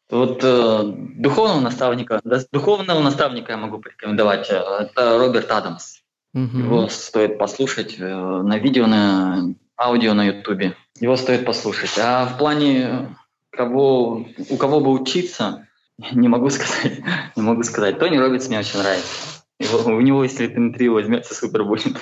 [0.10, 0.84] Вот э,
[1.18, 4.50] духовного наставника, да, духовного наставника я могу порекомендовать.
[4.50, 6.00] Э, это Роберт Адамс.
[6.34, 6.58] Угу.
[6.58, 10.76] Его стоит послушать э, на видео, на аудио на Ютубе.
[11.00, 11.98] Его стоит послушать.
[12.00, 13.16] А в плане
[13.52, 15.68] кого, у кого бы учиться,
[16.12, 17.00] не могу сказать.
[17.36, 18.00] Не могу сказать.
[18.00, 19.44] Тони Робинс мне очень нравится.
[19.60, 21.98] Его, у него, если интервью возьмется, супер будет.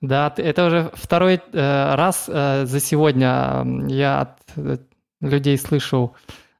[0.00, 4.78] Да, это уже второй э, раз э, за сегодня я от э,
[5.20, 6.12] людей слышу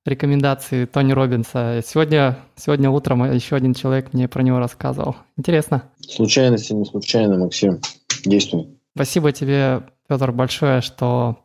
[0.05, 1.81] рекомендации Тони Робинса.
[1.85, 5.17] Сегодня, сегодня утром еще один человек мне про него рассказывал.
[5.37, 5.85] Интересно.
[6.01, 7.81] Случайности не случайно, Максим.
[8.25, 8.69] Действуй.
[8.95, 11.39] Спасибо тебе, Петр, большое, что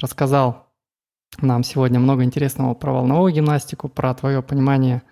[0.00, 0.61] рассказал
[1.40, 5.02] нам сегодня много интересного про волновую гимнастику, про твое понимание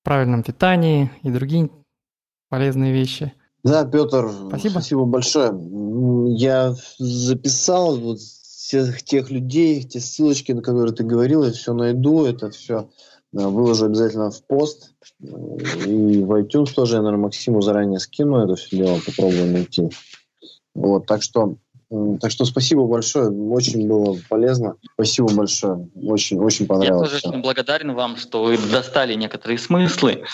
[0.00, 1.70] в правильном питании и другие
[2.48, 3.32] полезные вещи.
[3.62, 5.52] Да, Петр, спасибо, спасибо большое.
[6.36, 12.24] Я записал вот всех тех людей, те ссылочки, на которые ты говорил, я все найду,
[12.24, 12.90] это все
[13.32, 14.92] э, выложу обязательно в пост.
[15.20, 19.90] И в iTunes тоже я, наверное, Максиму заранее скину это все дело, попробую найти.
[20.74, 21.56] Вот, так что
[22.20, 24.76] так что спасибо большое, очень было полезно.
[24.94, 27.10] Спасибо большое, очень, очень понравилось.
[27.12, 30.24] Я тоже очень благодарен вам, что вы достали некоторые смыслы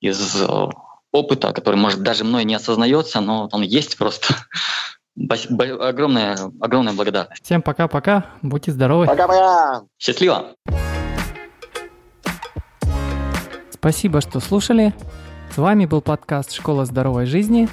[0.00, 0.68] из э,
[1.12, 4.34] опыта, который, может, даже мной не осознается, но он есть просто.
[5.28, 7.44] Огромная, огромная благодарность.
[7.44, 9.06] Всем пока-пока, будьте здоровы.
[9.06, 9.82] Пока-пока.
[9.98, 10.54] Счастливо.
[13.70, 14.94] Спасибо, что слушали.
[15.54, 17.68] С вами был подкаст «Школа здоровой жизни».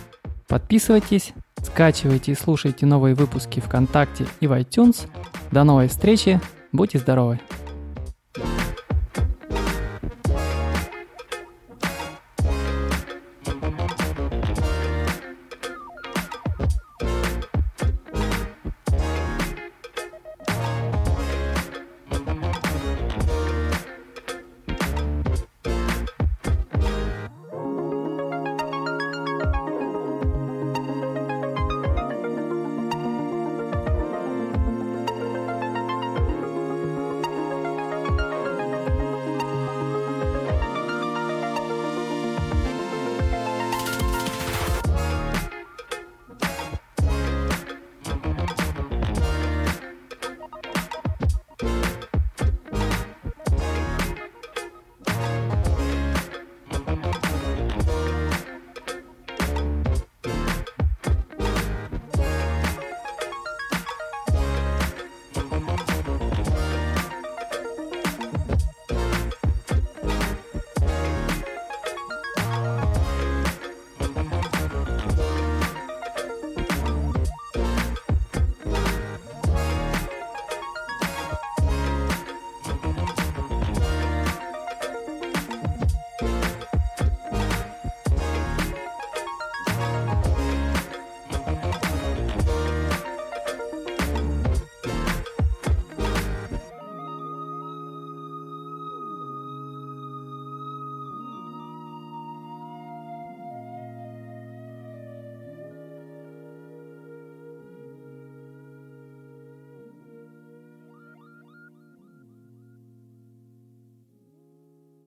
[0.47, 1.33] Подписывайтесь,
[1.63, 5.07] Скачивайте и слушайте новые выпуски ВКонтакте и в iTunes.
[5.51, 6.39] До новой встречи.
[6.71, 7.39] Будьте здоровы!